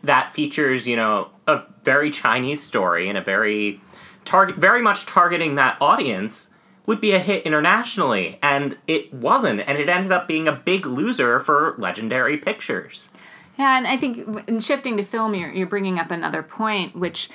that 0.03 0.33
features, 0.33 0.89
you 0.89 0.97
know, 0.97 1.29
a 1.47 1.61
very 1.85 2.11
Chinese 2.11 2.63
story 2.63 3.11
and 3.11 3.19
a 3.19 3.23
very 3.23 3.83
target, 4.25 4.57
very 4.57 4.81
much 4.81 5.05
targeting 5.05 5.57
that 5.57 5.77
audience, 5.83 6.55
would 6.87 7.01
be 7.03 7.13
a 7.13 7.19
hit 7.19 7.45
internationally, 7.45 8.39
and 8.43 8.79
it 8.87 9.13
wasn't, 9.13 9.61
and 9.61 9.77
it 9.77 9.89
ended 9.89 10.13
up 10.13 10.27
being 10.27 10.49
a 10.49 10.53
big 10.53 10.87
loser 10.87 11.41
for 11.41 11.75
Legendary 11.77 12.39
Pictures. 12.39 13.11
Yeah, 13.59 13.79
and 13.79 13.87
I 13.87 13.97
think 13.97 14.49
in 14.49 14.61
shifting 14.61 14.97
to 14.99 15.05
film, 15.05 15.35
you're, 15.35 15.53
you're 15.53 15.67
bringing 15.67 15.99
up 15.99 16.11
another 16.11 16.43
point, 16.43 16.95
which 16.95 17.31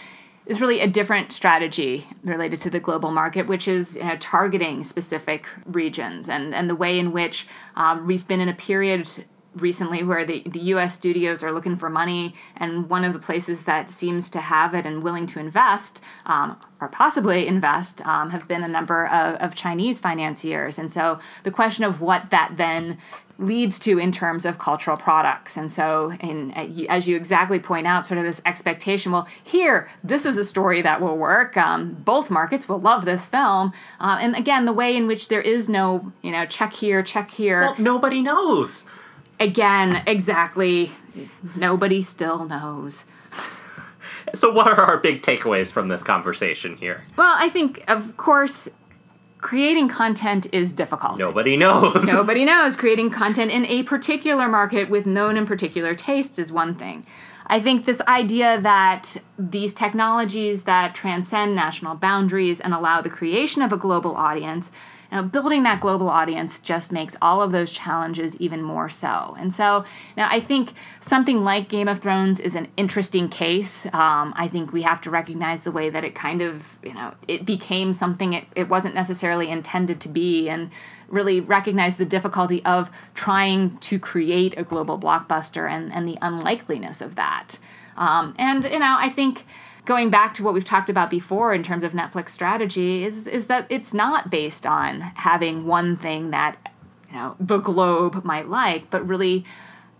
is 0.45 0.61
really 0.61 0.79
a 0.81 0.87
different 0.87 1.31
strategy 1.31 2.05
related 2.23 2.61
to 2.61 2.69
the 2.69 2.79
global 2.79 3.11
market, 3.11 3.47
which 3.47 3.67
is 3.67 3.95
you 3.95 4.03
know, 4.03 4.17
targeting 4.19 4.83
specific 4.83 5.47
regions 5.65 6.29
and, 6.29 6.53
and 6.53 6.69
the 6.69 6.75
way 6.75 6.99
in 6.99 7.11
which 7.11 7.47
um, 7.75 8.05
we've 8.05 8.27
been 8.27 8.39
in 8.39 8.49
a 8.49 8.53
period 8.53 9.07
recently 9.55 10.03
where 10.03 10.25
the, 10.25 10.43
the 10.45 10.59
US 10.59 10.95
studios 10.95 11.43
are 11.43 11.51
looking 11.51 11.75
for 11.75 11.89
money, 11.89 12.35
and 12.57 12.89
one 12.89 13.03
of 13.03 13.13
the 13.13 13.19
places 13.19 13.65
that 13.65 13.89
seems 13.89 14.29
to 14.31 14.39
have 14.39 14.73
it 14.73 14.85
and 14.85 15.03
willing 15.03 15.27
to 15.27 15.39
invest, 15.39 16.01
um, 16.25 16.57
or 16.79 16.87
possibly 16.87 17.47
invest, 17.47 18.05
um, 18.05 18.29
have 18.29 18.47
been 18.47 18.63
a 18.63 18.67
number 18.67 19.07
of, 19.07 19.35
of 19.35 19.55
Chinese 19.55 19.99
financiers. 19.99 20.79
And 20.79 20.91
so 20.91 21.19
the 21.43 21.51
question 21.51 21.83
of 21.83 22.01
what 22.01 22.29
that 22.29 22.53
then 22.57 22.97
leads 23.41 23.79
to 23.79 23.97
in 23.97 24.11
terms 24.11 24.45
of 24.45 24.59
cultural 24.59 24.95
products. 24.95 25.57
And 25.57 25.71
so, 25.71 26.13
in, 26.19 26.51
as 26.51 27.07
you 27.07 27.15
exactly 27.15 27.59
point 27.59 27.87
out, 27.87 28.05
sort 28.05 28.19
of 28.19 28.23
this 28.23 28.41
expectation 28.45 29.11
well, 29.11 29.27
here, 29.43 29.89
this 30.03 30.25
is 30.25 30.37
a 30.37 30.45
story 30.45 30.81
that 30.83 31.01
will 31.01 31.17
work. 31.17 31.57
Um, 31.57 31.93
both 31.93 32.29
markets 32.29 32.69
will 32.69 32.79
love 32.79 33.05
this 33.05 33.25
film. 33.25 33.73
Uh, 33.99 34.19
and 34.21 34.35
again, 34.35 34.65
the 34.65 34.73
way 34.73 34.95
in 34.95 35.07
which 35.07 35.27
there 35.27 35.41
is 35.41 35.67
no, 35.67 36.11
you 36.21 36.31
know, 36.31 36.45
check 36.45 36.73
here, 36.73 37.01
check 37.01 37.31
here. 37.31 37.61
Well, 37.61 37.75
nobody 37.79 38.21
knows. 38.21 38.87
Again, 39.41 40.03
exactly, 40.07 40.91
nobody 41.55 42.01
still 42.01 42.45
knows. 42.45 43.05
So, 44.33 44.51
what 44.51 44.67
are 44.67 44.79
our 44.79 44.97
big 44.97 45.21
takeaways 45.21 45.71
from 45.71 45.89
this 45.89 46.03
conversation 46.03 46.77
here? 46.77 47.03
Well, 47.17 47.35
I 47.37 47.49
think, 47.49 47.83
of 47.89 48.15
course, 48.17 48.69
creating 49.39 49.89
content 49.89 50.47
is 50.53 50.71
difficult. 50.71 51.17
Nobody 51.17 51.57
knows. 51.57 52.05
Nobody 52.07 52.45
knows. 52.45 52.75
Creating 52.75 53.09
content 53.09 53.51
in 53.51 53.65
a 53.65 53.83
particular 53.83 54.47
market 54.47 54.89
with 54.89 55.05
known 55.05 55.37
and 55.37 55.47
particular 55.47 55.95
tastes 55.95 56.39
is 56.39 56.51
one 56.51 56.75
thing. 56.75 57.05
I 57.47 57.59
think 57.59 57.83
this 57.83 58.01
idea 58.01 58.61
that 58.61 59.17
these 59.37 59.73
technologies 59.73 60.63
that 60.63 60.95
transcend 60.95 61.53
national 61.55 61.95
boundaries 61.95 62.61
and 62.61 62.73
allow 62.73 63.01
the 63.01 63.09
creation 63.09 63.61
of 63.61 63.73
a 63.73 63.77
global 63.77 64.15
audience, 64.15 64.71
know, 65.17 65.23
building 65.23 65.63
that 65.63 65.81
global 65.81 66.09
audience 66.09 66.59
just 66.59 66.91
makes 66.91 67.15
all 67.21 67.41
of 67.41 67.51
those 67.51 67.71
challenges 67.71 68.35
even 68.37 68.61
more 68.61 68.89
so. 68.89 69.35
And 69.39 69.53
so 69.53 69.83
now 70.15 70.27
I 70.31 70.39
think 70.39 70.73
something 70.99 71.43
like 71.43 71.69
Game 71.69 71.87
of 71.87 71.99
Thrones 71.99 72.39
is 72.39 72.55
an 72.55 72.67
interesting 72.77 73.29
case. 73.29 73.85
Um, 73.87 74.33
I 74.37 74.47
think 74.47 74.71
we 74.71 74.83
have 74.83 75.01
to 75.01 75.09
recognize 75.09 75.63
the 75.63 75.71
way 75.71 75.89
that 75.89 76.03
it 76.03 76.15
kind 76.15 76.41
of, 76.41 76.79
you 76.83 76.93
know, 76.93 77.13
it 77.27 77.45
became 77.45 77.93
something 77.93 78.33
it, 78.33 78.45
it 78.55 78.69
wasn't 78.69 78.95
necessarily 78.95 79.49
intended 79.49 79.99
to 80.01 80.09
be 80.09 80.49
and 80.49 80.69
really 81.07 81.41
recognize 81.41 81.97
the 81.97 82.05
difficulty 82.05 82.63
of 82.63 82.89
trying 83.13 83.77
to 83.79 83.99
create 83.99 84.57
a 84.57 84.63
global 84.63 84.97
blockbuster 84.97 85.69
and, 85.69 85.91
and 85.91 86.07
the 86.07 86.17
unlikeliness 86.21 87.01
of 87.01 87.15
that. 87.15 87.59
Um, 87.97 88.33
and, 88.37 88.63
you 88.63 88.79
know, 88.79 88.95
I 88.97 89.09
think 89.09 89.45
going 89.85 90.09
back 90.09 90.33
to 90.35 90.43
what 90.43 90.53
we've 90.53 90.65
talked 90.65 90.89
about 90.89 91.09
before 91.09 91.53
in 91.53 91.63
terms 91.63 91.83
of 91.83 91.93
Netflix 91.93 92.29
strategy 92.29 93.03
is, 93.03 93.27
is 93.27 93.47
that 93.47 93.65
it's 93.69 93.93
not 93.93 94.29
based 94.29 94.65
on 94.65 95.01
having 95.01 95.65
one 95.65 95.97
thing 95.97 96.31
that, 96.31 96.57
you 97.09 97.15
know, 97.15 97.35
the 97.39 97.57
globe 97.57 98.23
might 98.23 98.47
like, 98.47 98.89
but 98.89 99.07
really 99.07 99.43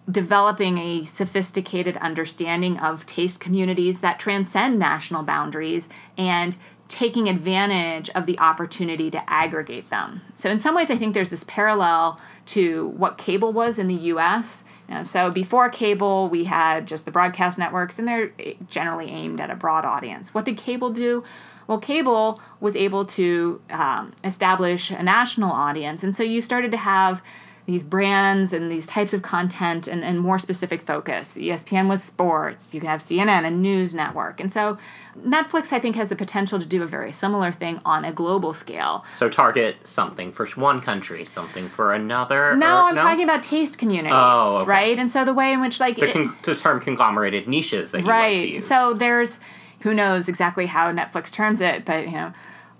developing 0.09 0.77
a 0.77 1.05
sophisticated 1.05 1.97
understanding 1.97 2.77
of 2.79 3.05
taste 3.05 3.39
communities 3.39 4.01
that 4.01 4.19
transcend 4.19 4.77
national 4.77 5.23
boundaries 5.23 5.89
and 6.17 6.57
taking 6.87 7.29
advantage 7.29 8.09
of 8.09 8.25
the 8.25 8.37
opportunity 8.39 9.09
to 9.09 9.29
aggregate 9.29 9.89
them. 9.89 10.21
So 10.35 10.49
in 10.49 10.59
some 10.59 10.75
ways 10.75 10.91
I 10.91 10.97
think 10.97 11.13
there's 11.13 11.29
this 11.29 11.45
parallel 11.45 12.19
to 12.47 12.89
what 12.89 13.17
cable 13.17 13.53
was 13.53 13.79
in 13.79 13.87
the 13.87 13.95
US. 13.95 14.65
You 14.91 14.97
know, 14.97 15.03
so 15.03 15.31
before 15.31 15.69
cable 15.69 16.27
we 16.27 16.43
had 16.43 16.85
just 16.85 17.05
the 17.05 17.11
broadcast 17.11 17.57
networks 17.57 17.97
and 17.97 18.05
they're 18.05 18.33
generally 18.69 19.09
aimed 19.09 19.39
at 19.39 19.49
a 19.49 19.55
broad 19.55 19.85
audience. 19.85 20.33
What 20.33 20.43
did 20.43 20.57
cable 20.57 20.89
do? 20.89 21.23
Well, 21.65 21.77
cable 21.77 22.41
was 22.59 22.75
able 22.75 23.05
to 23.05 23.61
um, 23.69 24.11
establish 24.25 24.91
a 24.91 25.01
national 25.01 25.49
audience, 25.49 26.03
and 26.03 26.13
so 26.13 26.23
you 26.23 26.41
started 26.41 26.71
to 26.71 26.77
have 26.77 27.23
these 27.65 27.83
brands 27.83 28.53
and 28.53 28.71
these 28.71 28.87
types 28.87 29.13
of 29.13 29.21
content 29.21 29.87
and, 29.87 30.03
and 30.03 30.19
more 30.19 30.39
specific 30.39 30.81
focus. 30.81 31.37
ESPN 31.37 31.87
was 31.87 32.03
sports. 32.03 32.73
You 32.73 32.79
can 32.79 32.89
have 32.89 33.01
CNN, 33.01 33.45
a 33.45 33.51
news 33.51 33.93
network. 33.93 34.39
And 34.39 34.51
so 34.51 34.77
Netflix, 35.19 35.71
I 35.71 35.79
think, 35.79 35.95
has 35.95 36.09
the 36.09 36.15
potential 36.15 36.59
to 36.59 36.65
do 36.65 36.81
a 36.83 36.87
very 36.87 37.11
similar 37.11 37.51
thing 37.51 37.79
on 37.85 38.03
a 38.03 38.11
global 38.11 38.51
scale. 38.53 39.05
So 39.13 39.29
target 39.29 39.87
something 39.87 40.31
for 40.31 40.47
one 40.47 40.81
country, 40.81 41.23
something 41.23 41.69
for 41.69 41.93
another. 41.93 42.55
No, 42.55 42.65
or- 42.65 42.89
I'm 42.89 42.95
talking 42.95 43.23
about 43.23 43.43
taste 43.43 43.77
communities, 43.77 44.13
Oh, 44.15 44.59
okay. 44.61 44.69
right? 44.69 44.97
And 44.97 45.11
so 45.11 45.23
the 45.23 45.33
way 45.33 45.53
in 45.53 45.61
which, 45.61 45.79
like, 45.79 45.97
the, 45.97 46.19
it- 46.19 46.43
the 46.43 46.55
term 46.55 46.79
conglomerated 46.81 47.47
niches 47.47 47.91
that 47.91 47.99
you 48.01 48.05
like 48.07 48.39
to 48.41 48.53
right. 48.53 48.63
So 48.63 48.93
there's 48.93 49.39
who 49.81 49.93
knows 49.93 50.27
exactly 50.29 50.65
how 50.67 50.91
Netflix 50.91 51.31
terms 51.31 51.59
it, 51.61 51.85
but 51.85 52.05
you 52.05 52.11
know, 52.13 52.33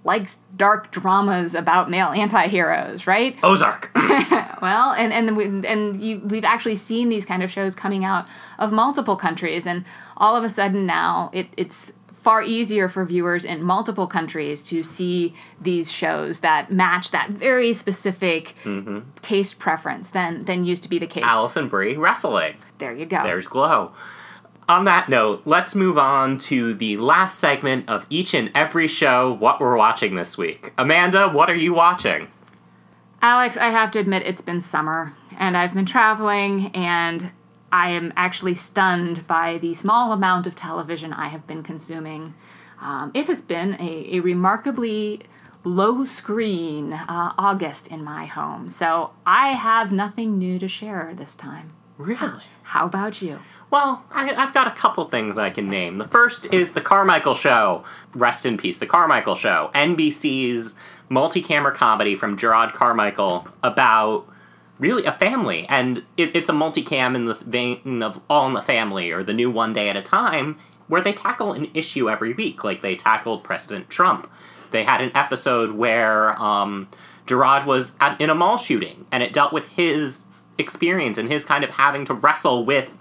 likes 0.04 0.40
dark 0.56 0.92
dramas 0.92 1.54
about 1.54 1.90
male 1.90 2.10
anti-heroes, 2.10 3.08
right? 3.08 3.38
Ozark. 3.44 3.92
Well, 4.62 4.92
and 4.92 5.12
and 5.12 5.36
we, 5.36 5.46
and 5.68 6.02
you 6.02 6.20
we've 6.20 6.46
actually 6.46 6.76
seen 6.76 7.10
these 7.10 7.26
kind 7.26 7.42
of 7.42 7.52
shows 7.52 7.74
coming 7.74 8.06
out 8.06 8.28
of 8.60 8.72
multiple 8.72 9.16
countries, 9.16 9.66
and 9.66 9.86
all 10.18 10.36
of 10.36 10.44
a 10.44 10.50
sudden 10.50 10.86
now 10.86 11.32
it, 11.34 11.48
it's 11.58 11.92
far 12.22 12.44
easier 12.44 12.88
for 12.88 13.04
viewers 13.04 13.44
in 13.44 13.64
multiple 13.64 14.06
countries 14.06 14.62
to 14.62 14.84
see 14.84 15.34
these 15.60 15.92
shows 15.92 16.42
that 16.42 16.72
match 16.72 17.10
that 17.10 17.32
very 17.32 17.74
specific 17.74 18.56
mm-hmm. 18.64 19.00
taste 19.24 19.58
preference 19.58 20.12
than 20.12 20.46
than 20.46 20.64
used 20.64 20.84
to 20.84 20.90
be 20.90 21.00
the 21.00 21.08
case. 21.08 21.24
Alison 21.26 21.68
Brie 21.68 21.98
wrestling. 21.98 22.56
There 22.78 22.94
you 22.94 23.08
go. 23.08 23.24
There's 23.24 23.48
GLOW. 23.48 23.92
On 24.72 24.86
that 24.86 25.10
note, 25.10 25.42
let's 25.44 25.76
move 25.76 25.98
on 25.98 26.38
to 26.48 26.74
the 26.74 26.96
last 26.96 27.38
segment 27.40 27.90
of 27.90 28.06
each 28.10 28.34
and 28.34 28.50
every 28.56 28.88
show, 28.88 29.34
what 29.34 29.60
we're 29.60 29.76
watching 29.76 30.16
this 30.16 30.38
week. 30.38 30.72
Amanda, 30.78 31.28
what 31.28 31.50
are 31.50 31.56
you 31.56 31.74
watching? 31.74 32.30
Alex, 33.22 33.58
I 33.58 33.70
have 33.70 33.92
to 33.92 34.00
admit 34.00 34.24
it's 34.26 34.40
been 34.40 34.62
summer 34.62 35.12
and 35.38 35.58
I've 35.58 35.74
been 35.74 35.86
traveling 35.86 36.68
and 36.74 37.32
I 37.70 37.90
am 37.90 38.14
actually 38.16 38.56
stunned 38.56 39.28
by 39.28 39.58
the 39.58 39.74
small 39.74 40.14
amount 40.14 40.48
of 40.48 40.56
television 40.56 41.12
I 41.12 41.28
have 41.28 41.46
been 41.46 41.64
consuming. 41.64 42.34
Um, 42.80 43.12
it 43.14 43.26
has 43.26 43.42
been 43.42 43.74
a, 43.74 44.16
a 44.16 44.20
remarkably 44.22 45.20
low 45.66 46.06
screen 46.06 46.94
uh, 46.94 47.34
August 47.38 47.88
in 47.88 48.06
my 48.06 48.26
home, 48.26 48.70
so 48.70 49.12
I 49.26 49.50
have 49.50 49.92
nothing 49.92 50.38
new 50.38 50.60
to 50.60 50.70
share 50.70 51.14
this 51.14 51.36
time. 51.36 51.74
Really? 51.98 52.44
How 52.64 52.86
about 52.86 53.22
you? 53.22 53.40
Well, 53.72 54.04
I, 54.12 54.36
I've 54.36 54.54
got 54.54 54.68
a 54.68 54.72
couple 54.72 55.06
things 55.06 55.38
I 55.38 55.50
can 55.50 55.70
name. 55.70 55.98
The 55.98 56.08
first 56.08 56.54
is 56.54 56.74
The 56.74 56.82
Carmichael 56.82 57.36
Show. 57.36 57.86
Rest 58.14 58.46
in 58.46 58.58
peace, 58.58 58.80
The 58.80 58.86
Carmichael 58.86 59.38
Show. 59.38 59.72
NBC's 59.74 60.76
multi 61.08 61.42
camera 61.42 61.74
comedy 61.74 62.16
from 62.16 62.38
Jerrod 62.38 62.74
Carmichael 62.74 63.48
about 63.64 64.28
really 64.78 65.06
a 65.06 65.14
family. 65.14 65.66
And 65.70 66.04
it, 66.18 66.36
it's 66.36 66.50
a 66.50 66.54
multicam 66.54 67.16
in 67.16 67.26
the 67.26 67.36
vein 67.36 68.04
of 68.04 68.20
All 68.30 68.46
in 68.46 68.54
the 68.54 68.62
Family 68.62 69.10
or 69.10 69.24
The 69.24 69.34
New 69.34 69.50
One 69.50 69.72
Day 69.72 69.88
at 69.88 69.96
a 69.96 70.02
Time, 70.02 70.58
where 70.90 71.02
they 71.02 71.14
tackle 71.14 71.54
an 71.54 71.70
issue 71.74 72.10
every 72.10 72.34
week, 72.34 72.66
like 72.66 72.82
they 72.82 72.98
tackled 72.98 73.42
President 73.42 73.90
Trump. 73.90 74.30
They 74.72 74.84
had 74.84 75.00
an 75.00 75.16
episode 75.16 75.72
where 75.72 76.38
um, 76.42 76.90
Gerard 77.26 77.66
was 77.66 77.96
at, 78.02 78.20
in 78.20 78.30
a 78.30 78.36
mall 78.36 78.58
shooting, 78.58 79.06
and 79.14 79.24
it 79.24 79.32
dealt 79.32 79.54
with 79.54 79.70
his 79.70 80.26
experience 80.58 81.18
and 81.18 81.32
his 81.32 81.46
kind 81.46 81.64
of 81.64 81.70
having 81.70 82.04
to 82.06 82.14
wrestle 82.14 82.66
with 82.66 82.98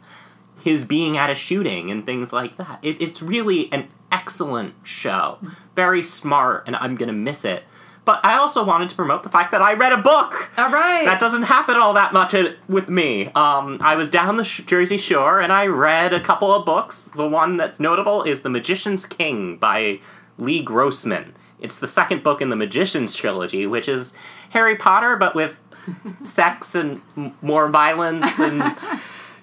his 0.62 0.84
being 0.84 1.16
at 1.16 1.30
a 1.30 1.34
shooting 1.34 1.90
and 1.90 2.04
things 2.04 2.32
like 2.32 2.56
that. 2.56 2.78
It, 2.82 3.00
it's 3.00 3.22
really 3.22 3.72
an 3.72 3.88
excellent 4.12 4.74
show. 4.82 5.38
Very 5.74 6.02
smart, 6.02 6.64
and 6.66 6.76
I'm 6.76 6.94
going 6.96 7.08
to 7.08 7.14
miss 7.14 7.44
it. 7.44 7.64
But 8.04 8.24
I 8.24 8.38
also 8.38 8.64
wanted 8.64 8.88
to 8.88 8.96
promote 8.96 9.22
the 9.22 9.28
fact 9.28 9.52
that 9.52 9.62
I 9.62 9.74
read 9.74 9.92
a 9.92 9.98
book. 9.98 10.50
All 10.56 10.70
right. 10.70 11.04
That 11.04 11.20
doesn't 11.20 11.42
happen 11.42 11.76
all 11.76 11.92
that 11.94 12.12
much 12.12 12.34
with 12.66 12.88
me. 12.88 13.26
Um, 13.28 13.78
I 13.80 13.94
was 13.94 14.10
down 14.10 14.36
the 14.36 14.44
sh- 14.44 14.62
Jersey 14.66 14.96
Shore 14.96 15.38
and 15.38 15.52
I 15.52 15.66
read 15.66 16.12
a 16.12 16.20
couple 16.20 16.52
of 16.52 16.64
books. 16.64 17.10
The 17.14 17.28
one 17.28 17.56
that's 17.56 17.78
notable 17.78 18.22
is 18.22 18.42
The 18.42 18.48
Magician's 18.48 19.04
King 19.06 19.58
by 19.58 20.00
Lev 20.38 20.64
Grossman. 20.64 21.34
It's 21.60 21.78
the 21.78 21.86
second 21.86 22.22
book 22.22 22.40
in 22.40 22.48
the 22.48 22.56
Magician's 22.56 23.14
trilogy, 23.14 23.66
which 23.66 23.88
is 23.88 24.14
Harry 24.48 24.76
Potter, 24.76 25.16
but 25.16 25.34
with 25.34 25.60
sex 26.22 26.74
and 26.74 27.02
more 27.42 27.68
violence 27.68 28.40
and. 28.40 28.62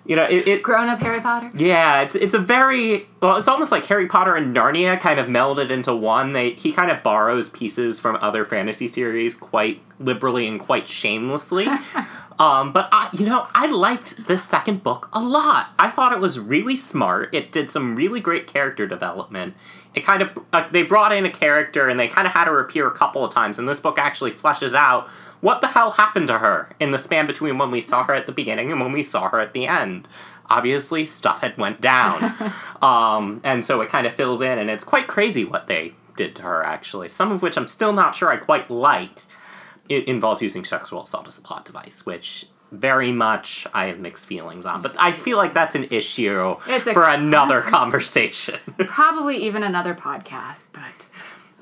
You 0.08 0.15
know, 0.15 0.24
it, 0.24 0.48
it 0.48 0.63
Grown 0.63 0.88
up 0.88 1.00
Harry 1.00 1.20
Potter. 1.20 1.52
yeah, 1.54 2.02
it's 2.02 2.15
it's 2.15 2.34
a 2.34 2.39
very 2.39 3.08
well. 3.22 3.36
It's 3.36 3.50
almost 3.50 3.74
like 3.74 3.86
Harry 3.88 4.08
Potter 4.08 4.36
and 4.36 4.56
Narnia 4.56 4.98
kind 4.98 5.20
of 5.20 5.28
melded 5.28 5.70
into 5.70 5.93
one. 5.93 6.32
They 6.32 6.52
he 6.52 6.72
kind 6.72 6.89
of 6.89 7.04
borrows 7.04 7.50
pieces 7.50 8.00
from 8.00 8.15
other 8.22 8.46
fantasy 8.46 8.88
series 8.88 9.36
quite 9.36 9.82
liberally 10.00 10.48
and 10.48 10.62
quite 10.62 10.88
shamelessly. 10.88 11.67
um, 12.39 12.72
but 12.72 12.88
I, 12.93 13.10
you 13.12 13.26
know, 13.26 13.48
I 13.54 13.67
liked 13.67 14.28
this 14.28 14.46
second 14.46 14.82
book 14.82 15.10
a 15.12 15.20
lot. 15.20 15.72
I 15.78 15.91
thought 15.91 16.13
it 16.13 16.20
was 16.20 16.39
really 16.39 16.78
smart. 16.78 17.36
It 17.36 17.52
did 17.52 17.70
some 17.70 17.98
really 17.98 18.22
great 18.22 18.48
character 18.48 18.88
development. 18.88 19.56
It 19.93 20.06
kind 20.06 20.22
of 20.22 20.30
uh, 20.54 20.70
they 20.72 20.84
brought 20.84 21.12
in 21.12 21.26
a 21.26 21.32
character 21.32 21.89
and 21.89 22.00
they 22.00 22.08
kind 22.08 22.26
of 22.26 22.32
had 22.32 22.48
her 22.48 22.62
appear 22.62 22.88
a 22.88 22.96
couple 22.96 23.26
of 23.26 23.34
times. 23.34 23.60
And 23.60 23.67
this 23.67 23.82
book 23.82 24.00
actually 24.00 24.32
fleshes 24.32 24.74
out 24.74 25.10
what 25.41 25.62
the 25.62 25.67
hell 25.67 25.91
happened 25.91 26.28
to 26.28 26.39
her 26.39 26.69
in 26.80 26.91
the 26.91 27.00
span 27.00 27.28
between 27.28 27.58
when 27.58 27.71
we 27.71 27.82
saw 27.82 28.04
her 28.04 28.13
at 28.13 28.26
the 28.26 28.32
beginning 28.32 28.71
and 28.71 28.80
when 28.82 28.91
we 28.91 29.04
saw 29.04 29.30
her 29.30 29.39
at 29.39 29.54
the 29.54 29.67
end? 29.67 30.08
Obviously 30.50 31.06
stuff 31.06 31.41
had 31.41 31.58
went 31.58 31.82
down. 31.82 32.34
Um, 32.80 33.41
and 33.43 33.65
so 33.65 33.82
it 33.82 33.89
kind 33.89 34.06
of 34.06 34.13
fills 34.13 34.39
in 34.39 34.60
and 34.60 34.69
it's 34.69 34.84
quite 34.84 35.08
crazy 35.08 35.43
what 35.43 35.65
they 35.65 35.95
did 36.15 36.36
to 36.36 36.43
her 36.43 36.63
actually. 36.63 37.10
Some 37.10 37.32
of 37.32 37.41
which 37.41 37.58
i'm 37.58 37.67
still 37.67 37.91
not 37.91 38.13
sure 38.13 38.30
i 38.30 38.38
quite 38.38 38.69
like. 38.69 39.23
It 39.89 40.08
involves 40.08 40.43
using 40.43 40.63
sexual 40.63 41.02
assault 41.02 41.28
as 41.28 41.39
a 41.39 41.41
plot 41.41 41.65
device 41.65 42.06
which 42.06 42.45
very 42.71 43.12
much 43.12 43.65
i 43.73 43.86
have 43.86 43.97
mixed 43.97 44.28
feelings 44.28 44.63
on 44.65 44.82
but 44.84 44.93
i 45.00 45.12
feel 45.12 45.38
like 45.38 45.54
that's 45.56 45.73
an 45.73 45.86
issue 45.89 46.56
a- 46.67 46.80
for 46.82 47.10
another 47.10 47.62
conversation. 47.78 48.60
Probably 48.86 49.38
even 49.38 49.63
another 49.63 49.95
podcast, 49.95 50.67
but 50.71 51.07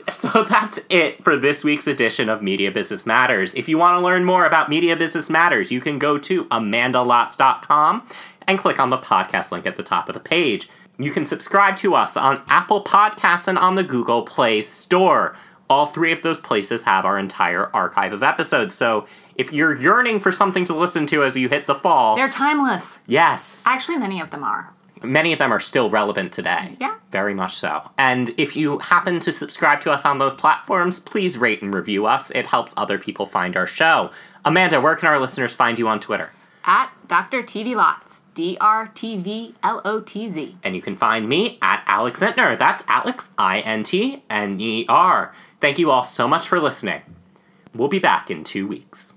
So 0.12 0.44
that's 0.44 0.80
it 0.89 1.24
for 1.24 1.36
this 1.36 1.63
week's 1.63 1.88
edition 1.88 2.30
of 2.30 2.41
Media 2.41 2.72
Business 2.72 3.06
Matters. 3.06 3.56
If 3.56 3.68
you 3.68 3.78
want 3.78 4.00
to 4.00 4.04
learn 4.06 4.24
more 4.24 4.46
about 4.46 4.70
Media 4.70 4.96
Business 4.96 5.30
Matters, 5.30 5.72
you 5.72 5.82
can 5.82 5.98
go 5.98 6.18
to 6.20 6.46
amandalotz.com 6.46 8.08
and 8.48 8.60
click 8.60 8.80
on 8.80 8.89
the 8.91 8.98
podcast 8.98 9.52
link 9.52 9.65
at 9.65 9.78
the 9.78 9.84
top 9.84 10.08
of 10.08 10.13
the 10.13 10.20
page. 10.20 10.70
You 11.00 11.12
can 11.12 11.26
subscribe 11.26 11.76
to 11.78 11.96
us 11.96 12.15
on 12.15 12.41
Apple 12.48 12.84
Podcasts 12.84 13.48
and 13.48 13.58
on 13.58 13.76
the 13.76 13.84
Google 13.84 14.22
Play 14.24 14.62
Store. 14.62 15.36
All 15.70 15.88
three 15.88 16.12
of 16.12 16.22
those 16.22 16.39
places 16.39 16.84
have 16.84 17.06
our 17.06 17.18
entire 17.18 17.76
archive 17.76 18.13
of 18.13 18.22
episodes. 18.22 18.76
So 18.76 19.08
if 19.36 19.52
you're 19.52 19.76
yearning 19.76 20.20
for 20.20 20.32
something 20.32 20.65
to 20.65 20.76
listen 20.76 21.08
to 21.08 21.24
as 21.24 21.36
you 21.36 21.50
hit 21.50 21.65
the 21.65 21.76
fall, 21.76 22.15
they're 22.15 22.30
timeless. 22.30 23.00
yes. 23.08 23.65
Actually, 23.68 23.98
many 23.98 24.22
of 24.22 24.30
them 24.30 24.44
are. 24.44 24.72
Many 25.04 25.34
of 25.34 25.40
them 25.40 25.52
are 25.52 25.60
still 25.60 25.90
relevant 25.90 26.32
today. 26.32 26.78
Yeah. 26.80 26.96
Very 27.12 27.34
much 27.34 27.56
so. 27.56 27.92
And 27.98 28.34
if 28.38 28.56
you 28.56 28.80
happen 28.80 29.20
to 29.22 29.32
subscribe 29.32 29.82
to 29.82 29.92
us 29.92 30.06
on 30.06 30.18
those 30.18 30.34
platforms, 30.34 31.00
please 31.00 31.38
rate 31.38 31.62
and 31.62 31.74
review 31.74 32.06
us. 32.06 32.32
It 32.32 32.48
helps 32.48 32.74
other 32.76 32.98
people 32.98 33.26
find 33.26 33.56
our 33.56 33.68
show. 33.68 34.12
Amanda, 34.44 34.82
where 34.82 34.96
can 34.96 35.10
our 35.10 35.20
listeners 35.20 35.54
find 35.54 35.78
you 35.78 35.88
on 35.88 36.00
Twitter? 36.00 36.32
At 36.64 36.92
Dr. 37.08 37.44
TV 37.44 37.76
Lotz. 37.76 38.22
D 38.36 38.58
R 38.60 38.92
T 38.94 39.18
V 39.18 39.56
L 39.64 39.82
O 39.86 40.02
T 40.02 40.30
Z. 40.30 40.58
And 40.62 40.76
you 40.76 40.82
can 40.82 40.96
find 40.96 41.28
me 41.28 41.58
at 41.62 41.84
Alex 41.88 42.20
Intner. 42.20 42.60
That's 42.60 42.84
Alex, 42.88 43.30
I 43.38 43.62
N 43.62 43.84
T 43.84 44.24
N 44.30 44.60
E 44.60 44.86
R. 44.90 45.34
Thank 45.62 45.80
you 45.80 45.90
all 45.90 46.04
so 46.04 46.28
much 46.28 46.48
for 46.48 46.60
listening. 46.60 47.02
We'll 47.74 47.88
be 47.88 48.00
back 48.00 48.30
in 48.30 48.44
two 48.44 48.68
weeks. 48.68 49.14